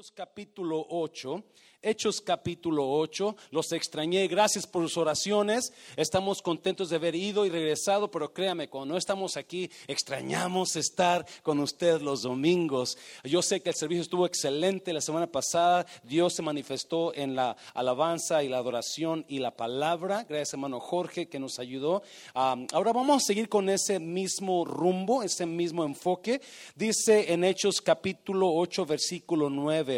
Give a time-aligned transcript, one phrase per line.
[0.00, 1.44] Hechos capítulo 8.
[1.82, 3.36] Hechos capítulo 8.
[3.50, 4.28] Los extrañé.
[4.28, 5.72] Gracias por sus oraciones.
[5.96, 11.26] Estamos contentos de haber ido y regresado, pero créame, cuando no estamos aquí, extrañamos estar
[11.42, 12.96] con usted los domingos.
[13.24, 15.86] Yo sé que el servicio estuvo excelente la semana pasada.
[16.02, 20.24] Dios se manifestó en la alabanza y la adoración y la palabra.
[20.28, 22.02] Gracias, hermano Jorge, que nos ayudó.
[22.34, 26.40] ahora vamos a seguir con ese mismo rumbo, ese mismo enfoque.
[26.74, 29.89] Dice en Hechos capítulo 8, versículo 9.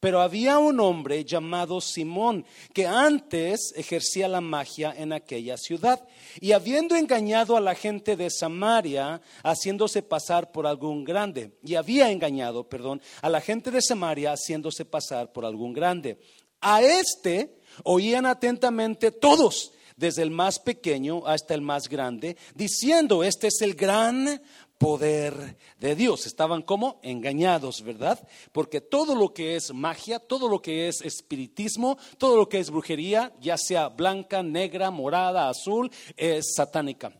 [0.00, 6.06] Pero había un hombre llamado Simón que antes ejercía la magia en aquella ciudad.
[6.40, 12.10] Y habiendo engañado a la gente de Samaria, haciéndose pasar por algún grande, y había
[12.10, 16.18] engañado, perdón, a la gente de Samaria haciéndose pasar por algún grande.
[16.60, 23.48] A este oían atentamente todos desde el más pequeño hasta el más grande, diciendo, este
[23.48, 24.40] es el gran
[24.80, 26.24] poder de Dios.
[26.24, 28.18] Estaban como engañados, ¿verdad?
[28.50, 32.70] Porque todo lo que es magia, todo lo que es espiritismo, todo lo que es
[32.70, 37.12] brujería, ya sea blanca, negra, morada, azul, es satánica.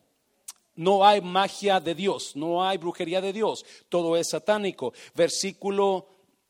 [0.74, 4.94] No hay magia de Dios, no hay brujería de Dios, todo es satánico.
[5.14, 6.08] Versículo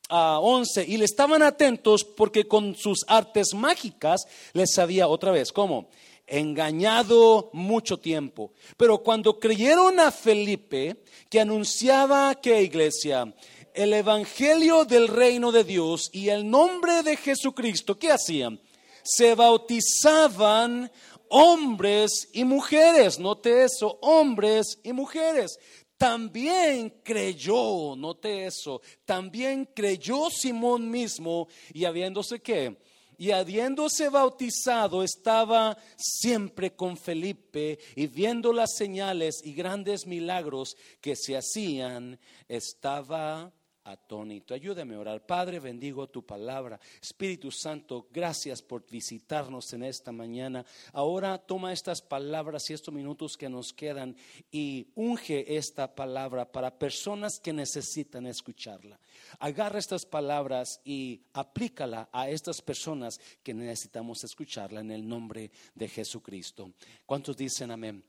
[0.09, 4.21] 11, ah, y le estaban atentos porque con sus artes mágicas
[4.53, 5.89] les sabía otra vez, ¿cómo?
[6.31, 8.53] Engañado mucho tiempo.
[8.77, 13.33] Pero cuando creyeron a Felipe, que anunciaba que iglesia,
[13.73, 18.61] el evangelio del reino de Dios y el nombre de Jesucristo, ¿qué hacían?
[19.03, 20.89] Se bautizaban
[21.29, 25.57] hombres y mujeres, note eso, hombres y mujeres.
[25.97, 32.77] También creyó, note eso, también creyó Simón mismo y habiéndose que
[33.21, 41.15] y habiéndose bautizado estaba siempre con Felipe y viendo las señales y grandes milagros que
[41.15, 44.53] se hacían, estaba atónito.
[44.53, 45.25] Ayúdame a orar.
[45.25, 46.79] Padre, bendigo tu palabra.
[47.01, 50.65] Espíritu Santo, gracias por visitarnos en esta mañana.
[50.93, 54.15] Ahora toma estas palabras y estos minutos que nos quedan
[54.51, 58.99] y unge esta palabra para personas que necesitan escucharla.
[59.39, 65.87] Agarra estas palabras y aplícala a estas personas que necesitamos escucharla en el nombre de
[65.87, 66.71] Jesucristo.
[67.05, 68.03] ¿Cuántos dicen amén?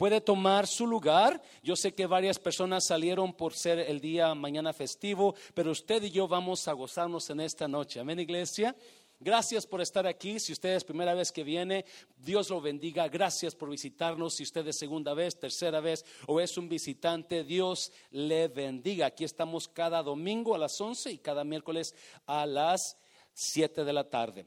[0.00, 1.42] Puede tomar su lugar.
[1.62, 6.10] Yo sé que varias personas salieron por ser el día mañana festivo, pero usted y
[6.10, 8.00] yo vamos a gozarnos en esta noche.
[8.00, 8.74] Amén, iglesia.
[9.18, 10.40] Gracias por estar aquí.
[10.40, 11.84] Si usted es primera vez que viene,
[12.16, 13.08] Dios lo bendiga.
[13.08, 14.36] Gracias por visitarnos.
[14.36, 19.04] Si usted es segunda vez, tercera vez o es un visitante, Dios le bendiga.
[19.04, 21.94] Aquí estamos cada domingo a las 11 y cada miércoles
[22.24, 22.96] a las
[23.34, 24.46] 7 de la tarde.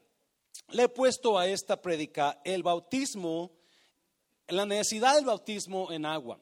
[0.70, 3.52] Le he puesto a esta predica el bautismo
[4.48, 6.40] la necesidad del bautismo en agua.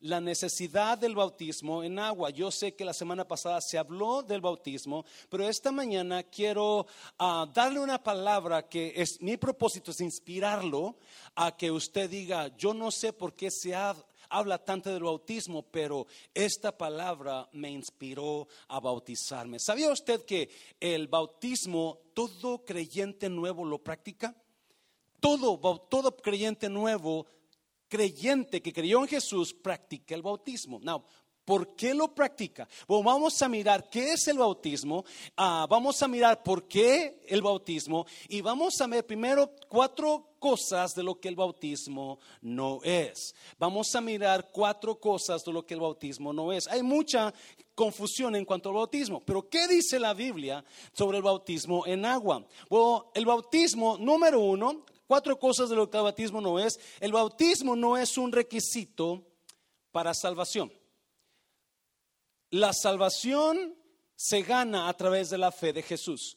[0.00, 2.30] La necesidad del bautismo en agua.
[2.30, 6.86] Yo sé que la semana pasada se habló del bautismo, pero esta mañana quiero
[7.18, 10.98] ah, darle una palabra que es mi propósito es inspirarlo
[11.34, 13.74] a que usted diga, yo no sé por qué se
[14.28, 19.58] habla tanto del bautismo, pero esta palabra me inspiró a bautizarme.
[19.58, 20.48] ¿Sabía usted que
[20.78, 24.32] el bautismo todo creyente nuevo lo practica?
[25.18, 25.58] Todo,
[25.90, 27.26] todo creyente nuevo
[27.88, 30.78] creyente que creyó en Jesús practica el bautismo.
[30.80, 31.04] Now,
[31.48, 32.68] ¿Por qué lo practica?
[32.86, 37.40] Bueno, vamos a mirar qué es el bautismo, ah, vamos a mirar por qué el
[37.40, 43.34] bautismo y vamos a ver primero cuatro cosas de lo que el bautismo no es.
[43.58, 46.68] Vamos a mirar cuatro cosas de lo que el bautismo no es.
[46.68, 47.32] Hay mucha
[47.74, 50.62] confusión en cuanto al bautismo, pero ¿qué dice la Biblia
[50.92, 52.44] sobre el bautismo en agua?
[52.68, 56.78] Bueno, el bautismo número uno Cuatro cosas de lo que el bautismo no es.
[57.00, 59.24] El bautismo no es un requisito
[59.90, 60.70] para salvación.
[62.50, 63.74] La salvación
[64.14, 66.36] se gana a través de la fe de Jesús.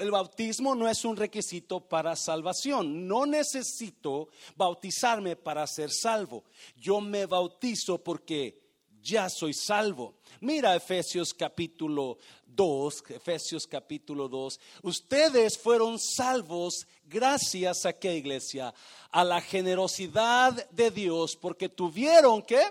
[0.00, 3.08] el bautismo no es un requisito para salvación.
[3.08, 6.44] No necesito bautizarme para ser salvo.
[6.76, 8.61] Yo me bautizo porque
[9.02, 10.14] ya soy salvo.
[10.40, 14.60] Mira Efesios capítulo 2, Efesios capítulo 2.
[14.82, 18.74] Ustedes fueron salvos gracias a qué iglesia?
[19.10, 22.62] A la generosidad de Dios porque tuvieron que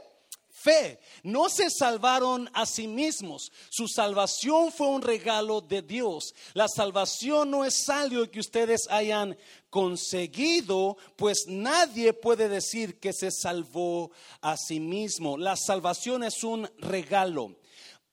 [0.62, 1.00] fe.
[1.24, 3.52] No se salvaron a sí mismos.
[3.70, 6.34] Su salvación fue un regalo de Dios.
[6.54, 9.38] La salvación no es algo que ustedes hayan
[9.70, 14.12] conseguido, pues nadie puede decir que se salvó
[14.42, 15.38] a sí mismo.
[15.38, 17.56] La salvación es un regalo.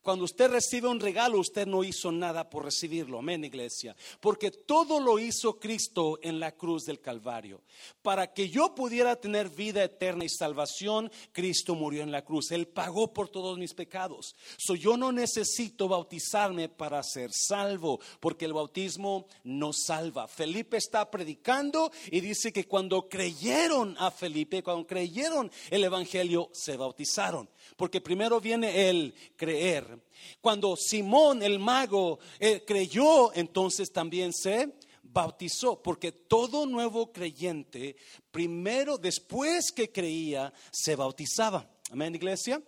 [0.08, 3.18] Cuando usted recibe un regalo, usted no hizo nada por recibirlo.
[3.18, 3.94] Amén, iglesia.
[4.20, 7.60] Porque todo lo hizo Cristo en la cruz del Calvario.
[8.00, 12.52] Para que yo pudiera tener vida eterna y salvación, Cristo murió en la cruz.
[12.52, 14.34] Él pagó por todos mis pecados.
[14.56, 20.26] So, yo no necesito bautizarme para ser salvo, porque el bautismo no salva.
[20.26, 26.78] Felipe está predicando y dice que cuando creyeron a Felipe, cuando creyeron el Evangelio, se
[26.78, 30.00] bautizaron porque primero viene el creer.
[30.40, 37.96] Cuando Simón el mago eh, creyó, entonces también se bautizó, porque todo nuevo creyente,
[38.30, 41.68] primero, después que creía, se bautizaba.
[41.90, 42.62] Amén, iglesia.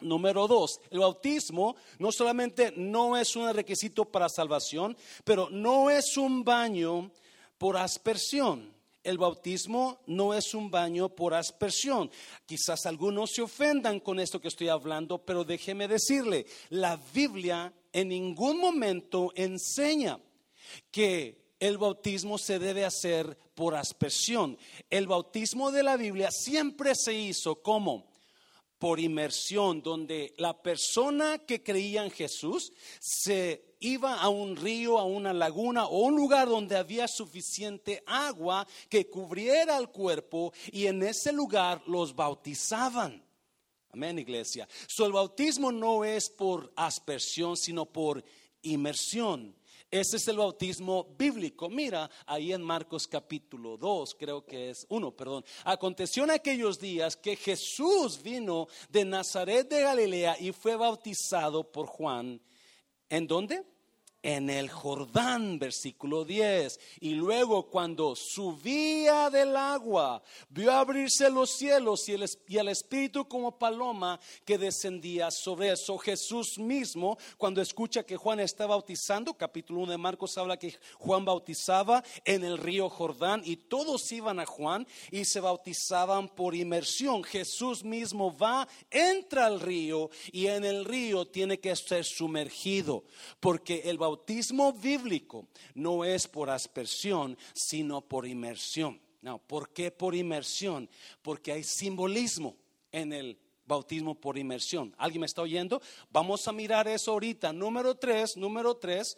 [0.00, 6.16] Número dos, el bautismo no solamente no es un requisito para salvación, pero no es
[6.16, 7.12] un baño
[7.56, 8.71] por aspersión
[9.04, 12.10] el bautismo no es un baño por aspersión.
[12.46, 18.08] Quizás algunos se ofendan con esto que estoy hablando, pero déjeme decirle, la Biblia en
[18.08, 20.18] ningún momento enseña
[20.90, 24.58] que el bautismo se debe hacer por aspersión.
[24.90, 28.10] El bautismo de la Biblia siempre se hizo como
[28.78, 35.04] por inmersión, donde la persona que creía en Jesús se iba a un río, a
[35.04, 41.02] una laguna o un lugar donde había suficiente agua que cubriera el cuerpo y en
[41.02, 43.22] ese lugar los bautizaban.
[43.90, 44.66] Amén, iglesia.
[44.86, 48.24] So, el bautismo no es por aspersión, sino por
[48.62, 49.54] inmersión.
[49.90, 51.68] Ese es el bautismo bíblico.
[51.68, 55.44] Mira, ahí en Marcos capítulo 2, creo que es uno, perdón.
[55.64, 61.86] Aconteció en aquellos días que Jesús vino de Nazaret de Galilea y fue bautizado por
[61.86, 62.40] Juan.
[63.10, 63.62] ¿En dónde?
[64.22, 66.78] En el Jordán, versículo 10.
[67.00, 72.12] Y luego cuando subía del agua, vio abrirse los cielos y
[72.56, 75.98] el, Espíritu como paloma que descendía sobre eso.
[75.98, 81.24] Jesús mismo, cuando escucha que Juan está bautizando, capítulo 1 de Marcos habla que Juan
[81.24, 87.24] bautizaba en el río Jordán y todos iban a Juan y se bautizaban por inmersión.
[87.24, 93.04] Jesús mismo va, entra al río y en el río tiene que ser sumergido
[93.40, 99.00] porque el bautismo bautismo bíblico no es por aspersión, sino por inmersión.
[99.22, 100.90] No, ¿por qué por inmersión?
[101.22, 102.54] Porque hay simbolismo
[102.90, 104.94] en el bautismo por inmersión.
[104.98, 105.80] ¿Alguien me está oyendo?
[106.10, 107.54] Vamos a mirar eso ahorita.
[107.54, 109.16] Número tres, número tres,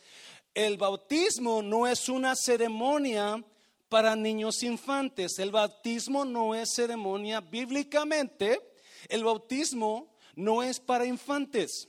[0.54, 3.44] el bautismo no es una ceremonia
[3.88, 5.40] para niños infantes.
[5.40, 8.60] El bautismo no es ceremonia bíblicamente.
[9.08, 11.88] El bautismo no es para infantes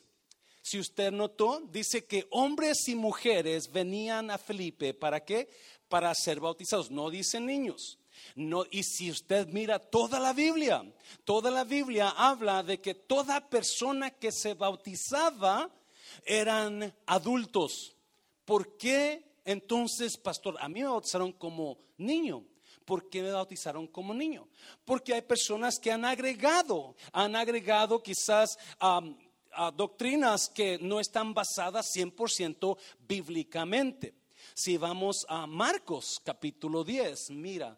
[0.66, 5.48] si usted notó, dice que hombres y mujeres venían a Felipe, ¿para qué?
[5.88, 8.00] Para ser bautizados, no dicen niños.
[8.34, 10.84] No, y si usted mira toda la Biblia,
[11.24, 15.70] toda la Biblia habla de que toda persona que se bautizaba
[16.26, 17.96] eran adultos.
[18.44, 22.44] ¿Por qué entonces, pastor, a mí me bautizaron como niño?
[22.86, 24.48] ¿Por qué me bautizaron como niño?
[24.84, 28.58] Porque hay personas que han agregado, han agregado quizás
[29.76, 34.14] doctrinas que no están basadas 100% bíblicamente.
[34.54, 37.78] Si vamos a Marcos capítulo 10, mira,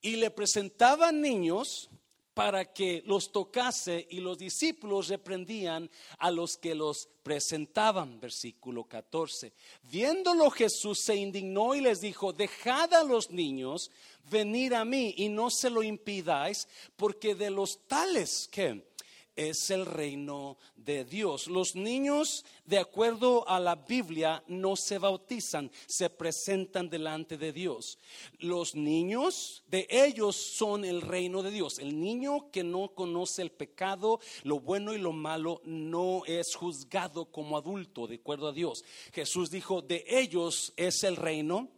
[0.00, 1.88] y le presentaban niños
[2.34, 5.88] para que los tocase y los discípulos reprendían
[6.18, 8.20] a los que los presentaban.
[8.20, 9.52] Versículo 14.
[9.84, 13.90] Viéndolo Jesús se indignó y les dijo, dejad a los niños
[14.28, 18.93] venir a mí y no se lo impidáis, porque de los tales que
[19.36, 21.46] es el reino de Dios.
[21.46, 27.98] Los niños, de acuerdo a la Biblia, no se bautizan, se presentan delante de Dios.
[28.38, 31.78] Los niños de ellos son el reino de Dios.
[31.78, 37.26] El niño que no conoce el pecado, lo bueno y lo malo, no es juzgado
[37.26, 38.84] como adulto, de acuerdo a Dios.
[39.12, 41.68] Jesús dijo, de ellos es el reino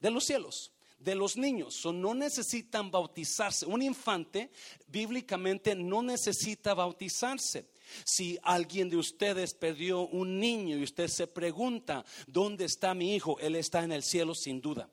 [0.00, 1.84] de los cielos de los niños.
[1.86, 3.66] no necesitan bautizarse.
[3.66, 4.50] Un infante
[4.88, 7.66] bíblicamente no necesita bautizarse.
[8.04, 13.38] Si alguien de ustedes perdió un niño y usted se pregunta, ¿dónde está mi hijo?
[13.38, 14.90] Él está en el cielo sin duda.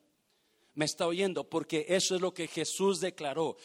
[0.76, 3.58] Me está oyendo porque eso es lo que Jesús declaró.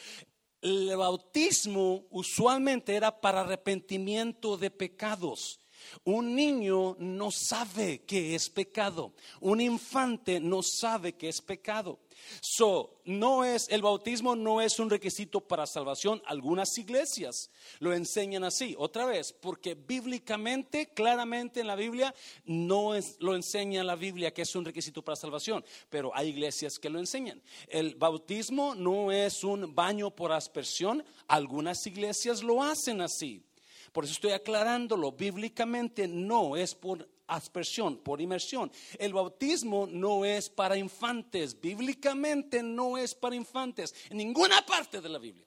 [0.61, 5.61] El bautismo usualmente era para arrepentimiento de pecados.
[6.05, 9.15] Un niño no sabe que es pecado.
[9.41, 11.99] Un infante no sabe que es pecado.
[12.41, 16.23] So, no es, el bautismo no es un requisito para salvación.
[16.27, 18.75] Algunas iglesias lo enseñan así.
[18.79, 22.15] Otra vez, porque bíblicamente, claramente en la Biblia,
[22.45, 25.65] no es, lo enseña la Biblia que es un requisito para salvación.
[25.89, 27.43] Pero hay iglesias que lo enseñan.
[27.69, 31.05] El bautismo no es un baño por aspersión.
[31.27, 33.48] Algunas iglesias lo hacen así.
[33.93, 35.13] Por eso estoy aclarándolo.
[35.13, 38.71] Bíblicamente no es por aspersión, por inmersión.
[38.99, 41.61] El bautismo no es para infantes.
[41.61, 43.95] Bíblicamente no es para infantes.
[44.11, 45.47] En ninguna parte de la Biblia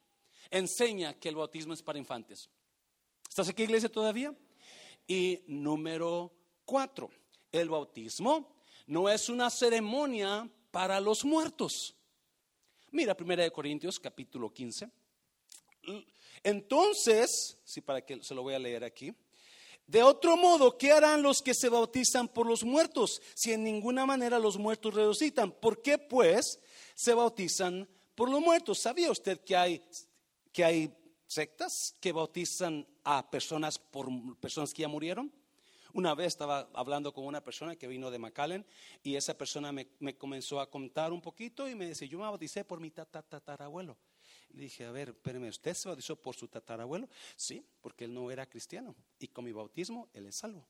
[0.50, 2.50] enseña que el bautismo es para infantes.
[3.28, 4.36] ¿Estás aquí, iglesia, todavía?
[5.08, 6.32] Y número
[6.66, 7.10] cuatro,
[7.52, 11.96] el bautismo no es una ceremonia para los muertos.
[12.92, 14.90] Mira, 1 Corintios capítulo 15.
[16.44, 19.14] Entonces, sí, para que se lo voy a leer aquí.
[19.88, 24.06] De otro modo, ¿qué harán los que se bautizan por los muertos si en ninguna
[24.06, 25.52] manera los muertos resucitan?
[25.52, 26.60] ¿Por qué pues
[26.96, 28.80] se bautizan por los muertos?
[28.80, 29.84] ¿Sabía usted que hay,
[30.54, 30.96] que hay
[31.28, 34.08] sectas que bautizan a personas por
[34.40, 35.32] personas que ya murieron?
[35.94, 38.66] Una vez estaba hablando con una persona que vino de McAllen
[39.04, 42.64] y esa persona me, comenzó a contar un poquito y me dice, yo me bauticé
[42.64, 43.98] por mi tatarabuelo.
[44.54, 47.08] Le dije, a ver, espéreme, ¿usted se bautizó por su tatarabuelo?
[47.36, 50.68] Sí, porque él no era cristiano y con mi bautismo él es salvo.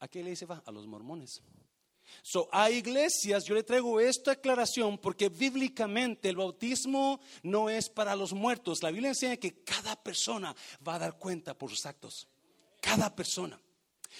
[0.00, 0.62] ¿A qué le dice va?
[0.66, 1.42] A los mormones.
[2.22, 8.16] So, a iglesias yo le traigo esta aclaración porque bíblicamente el bautismo no es para
[8.16, 8.82] los muertos.
[8.82, 10.54] La Biblia enseña que cada persona
[10.86, 12.28] va a dar cuenta por sus actos.
[12.80, 13.60] Cada persona.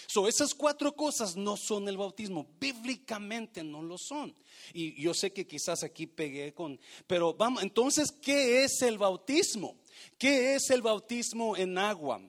[0.07, 4.35] So, esas cuatro cosas no son el bautismo, bíblicamente no lo son.
[4.73, 9.77] Y yo sé que quizás aquí pegué con, pero vamos, entonces, ¿qué es el bautismo?
[10.19, 12.21] ¿Qué es el bautismo en agua?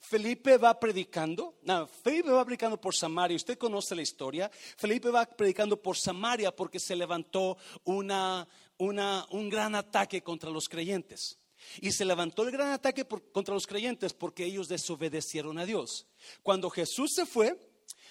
[0.00, 1.58] Felipe va predicando,
[2.02, 6.80] Felipe va predicando por Samaria, usted conoce la historia, Felipe va predicando por Samaria porque
[6.80, 8.48] se levantó una,
[8.78, 11.38] una, un gran ataque contra los creyentes.
[11.80, 16.06] Y se levantó el gran ataque contra los creyentes porque ellos desobedecieron a Dios.
[16.42, 17.58] Cuando Jesús se fue,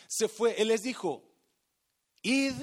[0.08, 1.24] se fue, Él les dijo,
[2.22, 2.54] id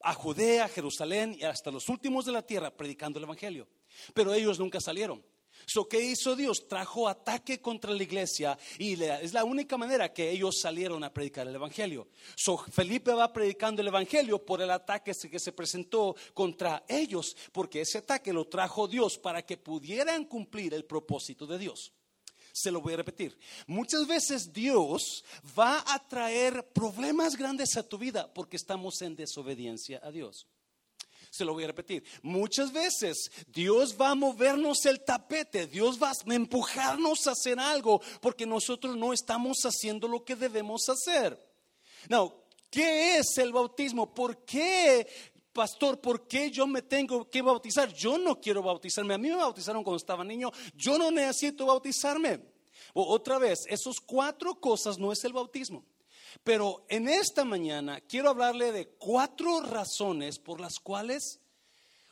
[0.00, 3.66] a Judea, Jerusalén y hasta los últimos de la tierra predicando el Evangelio.
[4.12, 5.24] Pero ellos nunca salieron.
[5.66, 6.68] So, ¿Qué hizo Dios?
[6.68, 11.46] Trajo ataque contra la iglesia y es la única manera que ellos salieron a predicar
[11.46, 12.08] el Evangelio.
[12.36, 17.80] So, Felipe va predicando el Evangelio por el ataque que se presentó contra ellos, porque
[17.80, 21.92] ese ataque lo trajo Dios para que pudieran cumplir el propósito de Dios.
[22.52, 23.36] Se lo voy a repetir.
[23.66, 25.24] Muchas veces Dios
[25.58, 30.46] va a traer problemas grandes a tu vida porque estamos en desobediencia a Dios.
[31.34, 32.04] Se lo voy a repetir.
[32.22, 38.00] Muchas veces Dios va a movernos el tapete, Dios va a empujarnos a hacer algo
[38.20, 41.36] porque nosotros no estamos haciendo lo que debemos hacer.
[42.08, 44.14] No, ¿qué es el bautismo?
[44.14, 45.08] ¿Por qué
[45.52, 47.92] pastor, ¿por qué yo me tengo que bautizar?
[47.92, 49.14] Yo no quiero bautizarme.
[49.14, 50.52] A mí me bautizaron cuando estaba niño.
[50.76, 52.38] Yo no necesito bautizarme.
[52.92, 55.84] O otra vez, esos cuatro cosas no es el bautismo.
[56.42, 61.40] Pero en esta mañana quiero hablarle de cuatro razones por las cuales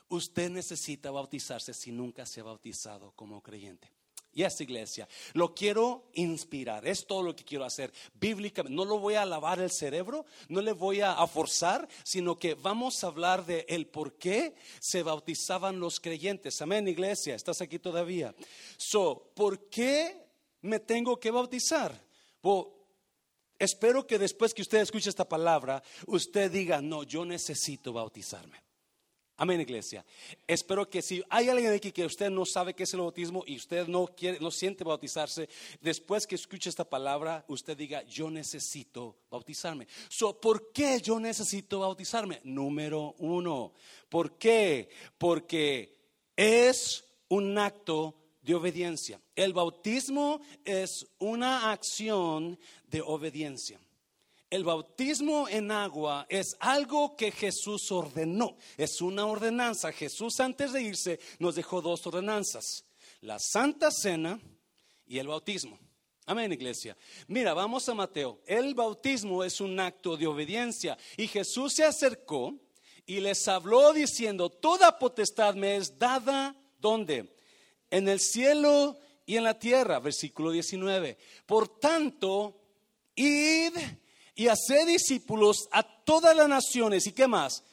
[0.09, 3.91] usted necesita bautizarse si nunca se ha bautizado como creyente.
[4.35, 8.75] Y esta iglesia, lo quiero inspirar, es todo lo que quiero hacer bíblicamente.
[8.75, 13.03] No lo voy a lavar el cerebro, no le voy a, forzar, sino que vamos
[13.03, 16.59] a hablar de el por qué se bautizaban los creyentes.
[16.63, 18.33] Amén, iglesia, estás aquí todavía.
[18.75, 20.25] So, ¿por qué
[20.61, 21.93] me tengo que bautizar?
[23.63, 28.61] Espero que después que usted escuche esta palabra, usted diga, no, yo necesito bautizarme.
[29.37, 30.05] Amén, iglesia.
[30.45, 33.55] Espero que si hay alguien aquí que usted no sabe qué es el bautismo y
[33.55, 35.47] usted no quiere, no siente bautizarse,
[35.79, 39.87] después que escuche esta palabra, usted diga, yo necesito bautizarme.
[40.09, 42.41] So, ¿Por qué yo necesito bautizarme?
[42.43, 43.71] Número uno.
[44.09, 44.89] ¿Por qué?
[45.17, 45.95] Porque
[46.35, 49.21] es un acto de obediencia.
[49.35, 52.59] El bautismo es una acción
[52.93, 53.79] de obediencia.
[54.51, 59.91] El bautismo en agua es algo que Jesús ordenó, es una ordenanza.
[59.91, 62.85] Jesús antes de irse nos dejó dos ordenanzas,
[63.21, 64.39] la Santa Cena
[65.07, 65.79] y el bautismo.
[66.27, 66.95] Amén, iglesia.
[67.27, 68.41] Mira, vamos a Mateo.
[68.45, 72.53] El bautismo es un acto de obediencia y Jesús se acercó
[73.07, 77.35] y les habló diciendo, toda potestad me es dada, ¿dónde?
[77.89, 81.17] En el cielo y en la tierra, versículo 19.
[81.47, 82.62] Por tanto,
[83.15, 87.07] y hacer discípulos a todas las naciones.
[87.07, 87.63] ¿Y qué más?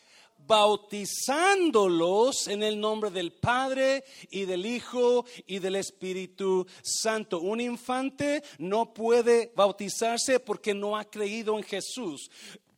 [0.46, 7.38] bautizándolos en el nombre del Padre y del Hijo y del Espíritu Santo.
[7.38, 12.28] Un infante no puede bautizarse porque no ha creído en Jesús.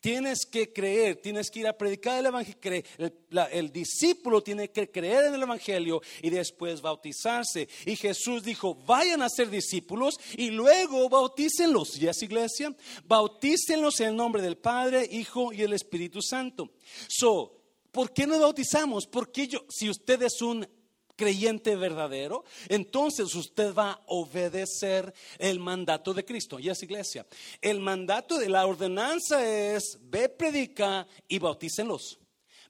[0.02, 2.82] Tienes que creer, tienes que ir a predicar el Evangelio.
[3.52, 7.68] El, discípulo tiene que creer en el Evangelio y después bautizarse.
[7.86, 11.96] Y Jesús dijo, vayan a ser discípulos y luego bautícenlos.
[12.02, 12.74] ¿Y es iglesia?
[13.04, 16.72] Bautícenlos en el nombre del Padre, Hijo y el Espíritu Santo.
[17.06, 19.06] So, ¿por qué no bautizamos?
[19.06, 20.66] Porque yo, si usted es un
[21.16, 26.58] creyente verdadero, entonces usted va a obedecer el mandato de Cristo.
[26.58, 27.26] Y es iglesia.
[27.60, 32.18] El mandato de la ordenanza es ve, predica y bautícenlos.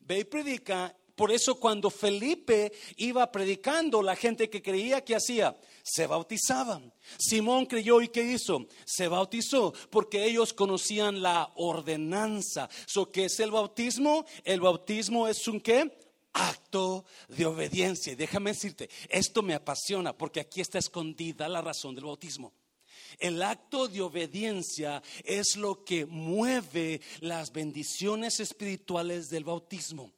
[0.00, 0.96] Ve y predica.
[1.14, 6.92] Por eso cuando Felipe iba predicando, la gente que creía que hacía, se bautizaban.
[7.18, 8.66] Simón creyó y ¿qué hizo?
[8.84, 12.68] Se bautizó porque ellos conocían la ordenanza.
[12.86, 14.24] So, ¿Qué es el bautismo?
[14.42, 16.01] El bautismo es un qué?
[16.32, 18.12] Acto de obediencia.
[18.12, 22.52] Y déjame decirte, esto me apasiona porque aquí está escondida la razón del bautismo.
[23.18, 30.12] El acto de obediencia es lo que mueve las bendiciones espirituales del bautismo.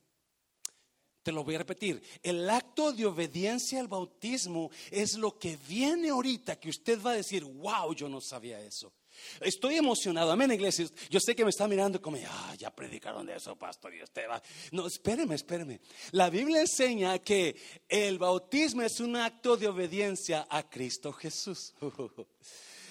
[1.23, 2.02] Te lo voy a repetir.
[2.23, 7.16] El acto de obediencia al bautismo es lo que viene ahorita que usted va a
[7.16, 8.92] decir, wow, yo no sabía eso.
[9.40, 10.87] Estoy emocionado, amén, iglesia.
[11.11, 12.16] Yo sé que me está mirando como,
[12.59, 14.42] ya predicaron de eso, pastor, y usted va.
[14.73, 15.80] No, espéreme, espéreme.
[16.12, 17.56] La Biblia enseña que
[17.88, 21.75] el bautismo es un acto de obediencia a Cristo Jesús.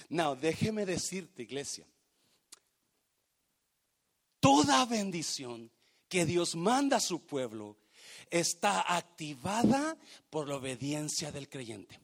[0.10, 1.88] No, déjeme decirte, iglesia,
[4.40, 5.72] toda bendición
[6.08, 7.78] que Dios manda a su pueblo
[8.30, 9.98] está activada
[10.30, 12.00] por la obediencia del creyente.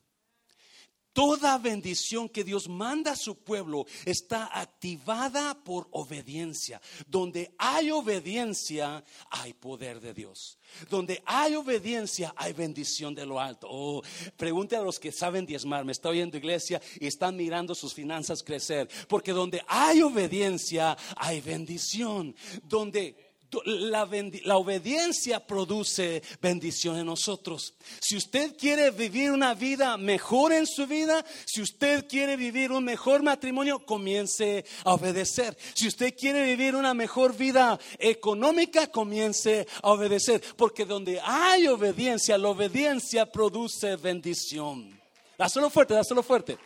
[1.14, 6.82] Toda bendición que Dios manda a su pueblo está activada por obediencia.
[7.08, 10.60] Donde hay obediencia, hay poder de Dios.
[10.90, 13.68] Donde hay obediencia, hay bendición de lo alto.
[13.70, 14.04] Oh,
[14.38, 15.84] pregunte a los que saben diezmar.
[15.84, 18.88] Me está oyendo iglesia y están mirando sus finanzas crecer.
[19.08, 22.36] Porque donde hay obediencia, hay bendición.
[22.64, 23.29] Donde
[23.66, 27.74] la, obediencia produce bendición en nosotros.
[28.00, 32.84] Si usted quiere vivir una vida mejor en su vida, si usted quiere vivir un
[32.84, 35.58] mejor matrimonio, comience a obedecer.
[35.74, 40.42] Si usted quiere vivir una mejor vida económica, comience a obedecer.
[40.56, 45.00] Porque donde hay obediencia, la obediencia produce bendición.
[45.38, 46.58] Dáselo fuerte, dáselo fuerte.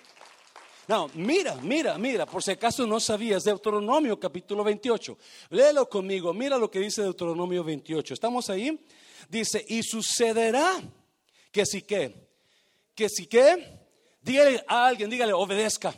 [0.88, 5.18] No, mira, mira, mira, por si acaso no sabías, Deuteronomio capítulo 28.
[5.50, 8.14] Léelo conmigo, mira lo que dice Deuteronomio 28.
[8.14, 8.80] ¿Estamos ahí?
[9.30, 10.82] Dice, y sucederá
[11.52, 12.14] que si qué,
[12.94, 13.80] que si qué,
[14.22, 15.94] dígale a alguien, dígale, obedezca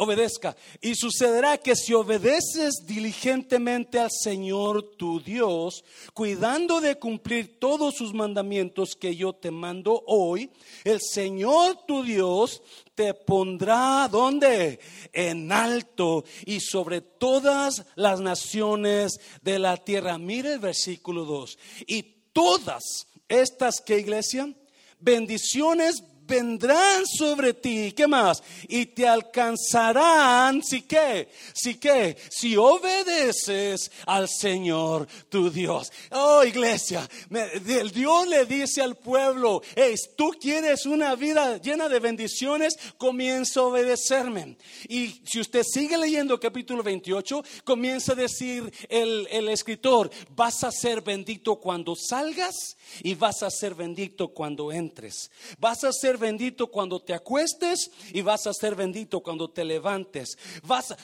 [0.00, 0.56] obedezca.
[0.80, 8.14] Y sucederá que si obedeces diligentemente al Señor tu Dios, cuidando de cumplir todos sus
[8.14, 10.50] mandamientos que yo te mando hoy,
[10.84, 12.62] el Señor tu Dios
[12.94, 14.80] te pondrá donde?
[15.12, 20.16] En alto y sobre todas las naciones de la tierra.
[20.16, 21.58] Mire el versículo 2.
[21.86, 24.50] Y todas estas que iglesia,
[24.98, 27.92] bendiciones vendrán sobre ti.
[27.92, 28.42] ¿Qué más?
[28.68, 30.62] Y te alcanzarán.
[30.62, 31.28] Si qué?
[31.52, 32.16] Si qué?
[32.30, 35.92] Si obedeces al Señor tu Dios.
[36.12, 41.98] Oh, iglesia, el Dios le dice al pueblo, hey, tú quieres una vida llena de
[41.98, 44.56] bendiciones, comienza a obedecerme.
[44.88, 50.70] Y si usted sigue leyendo capítulo 28, comienza a decir el, el escritor, vas a
[50.70, 55.30] ser bendito cuando salgas y vas a ser bendito cuando entres.
[55.58, 60.38] Vas a ser bendito cuando te acuestes y vas a ser bendito cuando te levantes.
[60.62, 60.94] Vas,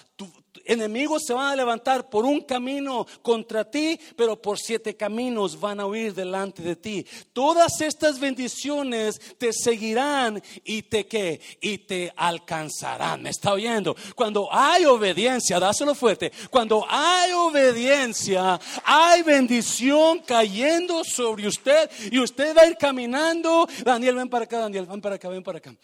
[0.64, 5.80] enemigos se van a levantar por un camino contra ti, pero por siete caminos van
[5.80, 7.06] a huir delante de ti.
[7.32, 13.22] Todas estas bendiciones te seguirán y te que y te alcanzarán.
[13.22, 13.96] ¿Me está oyendo?
[14.14, 16.32] Cuando hay obediencia, dáselo fuerte.
[16.50, 23.68] Cuando hay obediencia, hay bendición cayendo sobre usted y usted va a ir caminando.
[23.84, 25.74] Daniel, ven para acá, Daniel, ven para acá, ven para acá.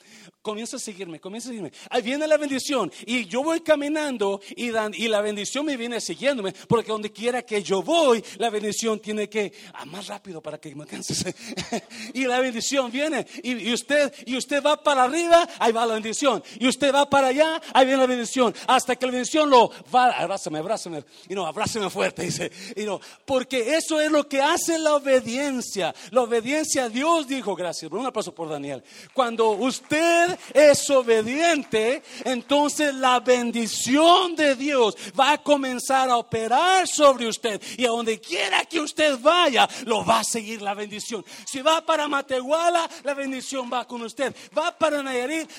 [0.43, 1.73] Comienza a seguirme, comienza a seguirme.
[1.89, 6.53] Ahí viene la bendición y yo voy caminando y y, la bendición me viene siguiéndome,
[6.69, 10.75] porque donde quiera que yo voy, la bendición tiene que, ah, más rápido para que
[10.75, 11.25] me alcances.
[12.15, 16.43] y la bendición viene, y, usted, y usted va para arriba, ahí va la bendición,
[16.59, 20.11] y usted va para allá, ahí viene la bendición, hasta que la bendición lo va,
[20.11, 24.79] abrázame, abrázame, y no, abrázame fuerte, dice, y no, porque eso es lo que hace
[24.79, 30.89] la obediencia, la obediencia a Dios dijo, gracias, un aplauso por Daniel, cuando usted es
[30.91, 37.89] obediente, entonces la bendición de Dios va a comenzar a operar sobre usted y a
[37.89, 41.25] donde quiera que usted vaya, lo va a seguir la bendición.
[41.47, 44.35] Si va para Matehuala, la bendición va con usted.
[44.57, 45.51] Va para Nayarit,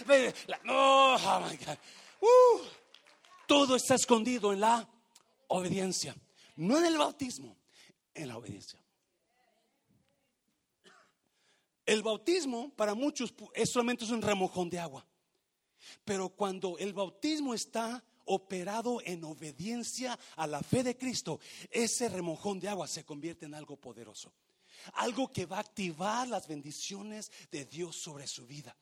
[0.70, 1.18] oh,
[1.50, 1.78] my God.
[2.22, 2.62] Uh,
[3.46, 4.88] todo está escondido en la
[5.48, 6.16] obediencia,
[6.56, 7.58] no en el bautismo,
[8.14, 8.83] en la obediencia.
[11.86, 15.06] El bautismo para muchos es solamente un remojón de agua.
[16.06, 22.60] Pero cuando el bautismo está operado en obediencia a la fe de Cristo, ese remojón
[22.60, 24.34] de agua se convierte en algo poderoso.
[24.96, 28.76] algo que va a activar las bendiciones de Dios sobre su vida.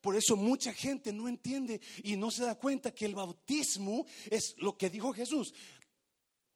[0.00, 4.54] Por eso mucha gente no entiende y no se da cuenta que el bautismo es
[4.58, 5.54] lo que dijo Jesús.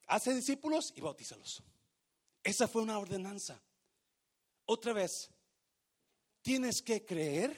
[0.07, 1.63] Hace discípulos y bautízalos.
[2.43, 3.61] Esa fue una ordenanza.
[4.65, 5.31] Otra vez,
[6.49, 7.55] tienes que creer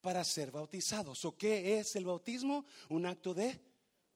[0.00, 1.24] para ser bautizados.
[1.24, 2.64] ¿O qué es el bautismo?
[2.88, 3.60] Un acto de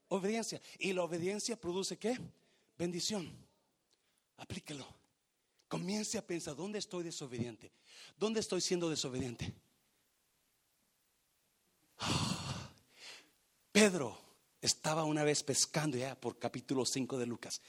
[0.08, 0.60] obediencia.
[0.80, 2.18] Y la obediencia produce qué?
[2.76, 3.32] Bendición.
[4.38, 4.84] Aplíquelo.
[5.68, 7.70] Comience a pensar, ¿dónde estoy desobediente?
[8.18, 9.54] ¿Dónde estoy siendo desobediente?
[13.70, 14.18] Pedro
[14.60, 17.60] estaba una vez pescando ya por capítulo 5 de Lucas.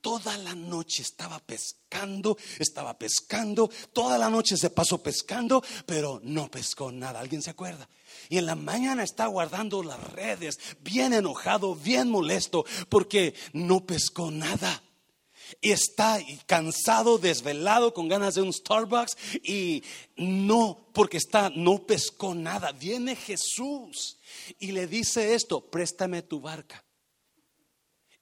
[0.00, 6.50] Toda la noche estaba pescando, estaba pescando, toda la noche se pasó pescando, pero no
[6.50, 7.20] pescó nada.
[7.20, 7.88] ¿Alguien se acuerda?
[8.28, 14.30] Y en la mañana está guardando las redes, bien enojado, bien molesto, porque no pescó
[14.30, 14.82] nada.
[15.62, 19.82] Está cansado, desvelado, con ganas de un Starbucks y
[20.16, 22.72] no, porque está, no pescó nada.
[22.72, 24.18] Viene Jesús
[24.58, 26.84] y le dice esto, préstame tu barca.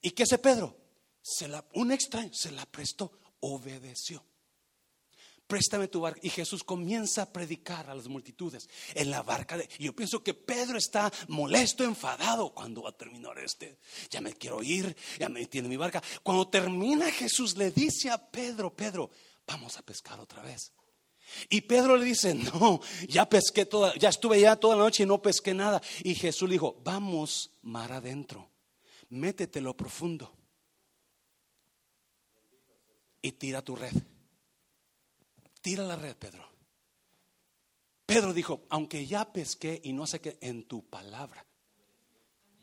[0.01, 0.86] ¿Y qué hace Pedro?
[1.29, 3.11] Se la, un extraño se la prestó,
[3.41, 4.23] obedeció.
[5.45, 6.21] Préstame tu barca.
[6.23, 9.57] Y Jesús comienza a predicar a las multitudes en la barca.
[9.57, 12.53] De, yo pienso que Pedro está molesto, enfadado.
[12.53, 13.77] Cuando va a terminar este?
[14.09, 16.01] Ya me quiero ir, ya me tiene mi barca.
[16.23, 19.11] Cuando termina Jesús le dice a Pedro, Pedro,
[19.45, 20.71] vamos a pescar otra vez.
[21.49, 25.05] Y Pedro le dice, no, ya pesqué toda, ya estuve ya toda la noche y
[25.05, 25.81] no pesqué nada.
[26.05, 28.49] Y Jesús le dijo, vamos mar adentro,
[29.09, 30.36] métete lo profundo
[33.27, 33.93] y tira tu red.
[35.61, 36.47] Tira la red, Pedro.
[38.05, 41.45] Pedro dijo, aunque ya pesqué y no sé qué, en tu palabra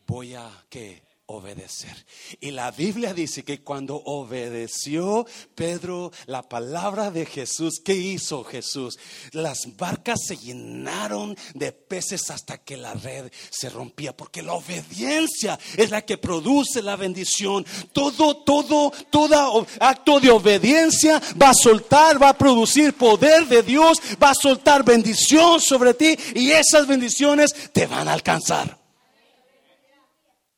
[0.07, 2.05] voy a que obedecer.
[2.39, 8.99] Y la Biblia dice que cuando obedeció Pedro la palabra de Jesús, ¿qué hizo Jesús?
[9.31, 15.57] Las barcas se llenaron de peces hasta que la red se rompía, porque la obediencia
[15.77, 17.65] es la que produce la bendición.
[17.91, 23.97] Todo, todo, todo acto de obediencia va a soltar, va a producir poder de Dios,
[24.21, 28.84] va a soltar bendición sobre ti y esas bendiciones te van a alcanzar.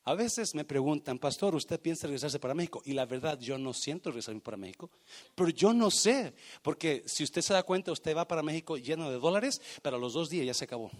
[0.08, 2.80] A veces me preguntan, pastor, ¿usted piensa regresarse para México?
[2.86, 4.88] Y la verdad, yo no siento regresarme para México,
[5.34, 9.10] pero yo no sé, porque si usted se da cuenta, usted va para México lleno
[9.10, 10.90] de dólares, pero a los dos días ya se acabó.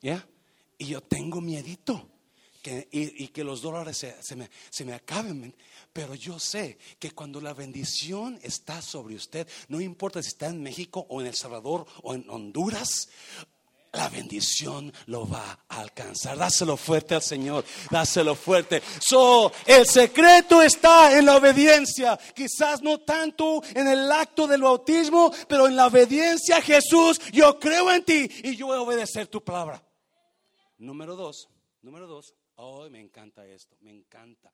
[0.00, 0.26] ¿Ya?
[0.78, 2.08] Y yo tengo miedito.
[2.62, 5.54] Que, y, que los dólares se, me, se me acaben.
[5.92, 10.62] Pero yo sé que cuando la bendición está sobre usted, no importa si está en
[10.62, 13.08] México o en El Salvador o en Honduras
[13.92, 16.36] la bendición lo va a alcanzar.
[16.36, 18.82] Dáselo fuerte al Señor, dáselo fuerte.
[19.00, 22.18] So, el secreto está en la obediencia.
[22.34, 27.20] Quizás no tanto en el acto del bautismo, pero en la obediencia Jesús.
[27.32, 29.82] Yo creo en ti y yo voy a obedecer tu palabra.
[30.78, 31.48] Número dos,
[31.82, 32.34] número dos.
[32.56, 34.52] Oh, me encanta esto, me encanta.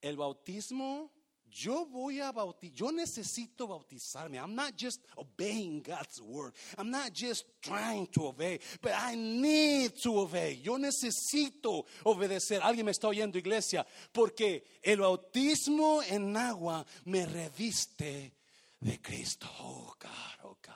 [0.00, 1.12] El bautismo
[1.50, 4.38] yo voy a bautizar, yo necesito bautizarme.
[4.38, 6.54] I'm not just obeying God's word.
[6.76, 10.60] I'm not just trying to obey, but I need to obey.
[10.62, 12.60] Yo necesito obedecer.
[12.62, 18.32] Alguien me está oyendo, iglesia, porque el bautismo en agua me reviste
[18.80, 19.46] de Cristo.
[19.60, 20.74] Oh God, oh God.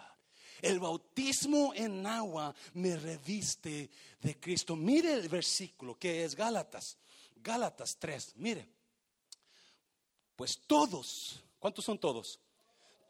[0.63, 4.77] El bautismo en agua me reviste de Cristo.
[4.77, 6.97] Mire el versículo que es Gálatas.
[7.43, 8.82] Gálatas 3, mire.
[10.43, 12.41] Pues todos, ¿cuántos son todos?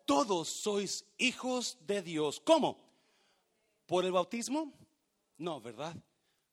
[0.04, 2.38] Todos sois hijos de Dios.
[2.40, 2.78] ¿Cómo?
[3.86, 4.70] ¿Por el bautismo?
[5.38, 5.96] No, ¿verdad?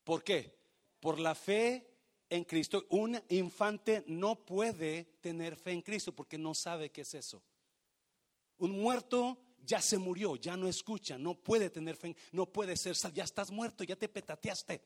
[0.06, 0.58] ¿Por qué?
[1.02, 1.86] Por la fe
[2.30, 2.86] en Cristo.
[2.92, 7.44] Un infante no puede tener fe en Cristo porque no sabe qué es eso.
[8.60, 12.96] Un muerto ya se murió, ya no escucha, no puede tener fe, no puede ser
[13.14, 14.82] ya estás muerto, ya te petateaste.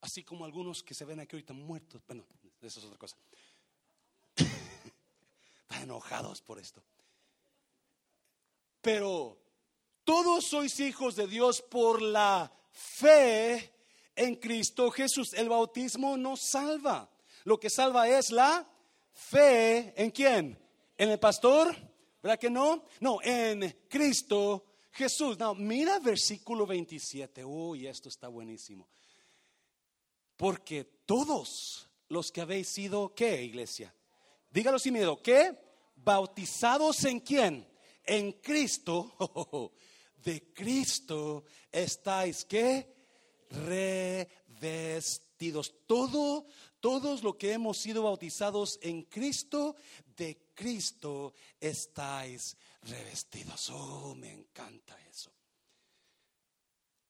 [0.00, 2.24] Así como algunos que se ven aquí ahorita muertos, bueno,
[2.62, 3.18] eso es otra cosa.
[5.70, 6.82] Están enojados por esto.
[8.80, 9.38] Pero
[10.04, 13.72] todos sois hijos de Dios por la fe
[14.16, 15.32] en Cristo Jesús.
[15.34, 17.08] El bautismo no salva.
[17.44, 18.68] Lo que salva es la
[19.12, 20.58] fe en quién?
[20.96, 21.74] En el pastor,
[22.20, 22.84] ¿verdad que no?
[23.00, 25.38] No, en Cristo Jesús.
[25.38, 27.44] No, mira versículo 27.
[27.44, 28.88] Uy, esto está buenísimo.
[30.36, 33.94] Porque todos los que habéis sido, ¿qué iglesia?
[34.50, 35.54] Dígalo sin miedo, ¿qué?
[35.96, 37.68] Bautizados en quién?
[38.04, 39.14] En Cristo.
[40.16, 42.94] De Cristo estáis, ¿qué?
[43.48, 45.74] Revestidos.
[45.86, 46.46] Todo,
[46.80, 49.76] todos los que hemos sido bautizados en Cristo,
[50.16, 53.70] de Cristo estáis revestidos.
[53.70, 55.32] Oh, me encanta eso.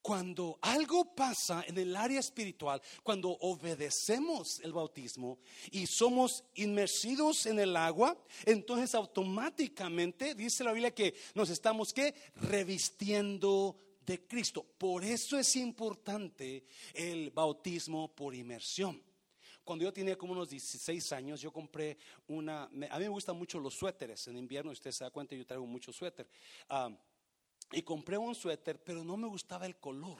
[0.01, 5.37] Cuando algo pasa en el área espiritual, cuando obedecemos el bautismo
[5.71, 12.15] y somos inmersidos en el agua, entonces automáticamente dice la Biblia que nos estamos que
[12.35, 14.65] revistiendo de Cristo.
[14.77, 19.01] Por eso es importante el bautismo por inmersión.
[19.63, 23.59] Cuando yo tenía como unos 16 años, yo compré una, a mí me gustan mucho
[23.59, 26.27] los suéteres, en invierno usted se da cuenta, yo traigo mucho suéter.
[26.67, 26.89] Ah,
[27.71, 30.19] y compré un suéter, pero no me gustaba el color.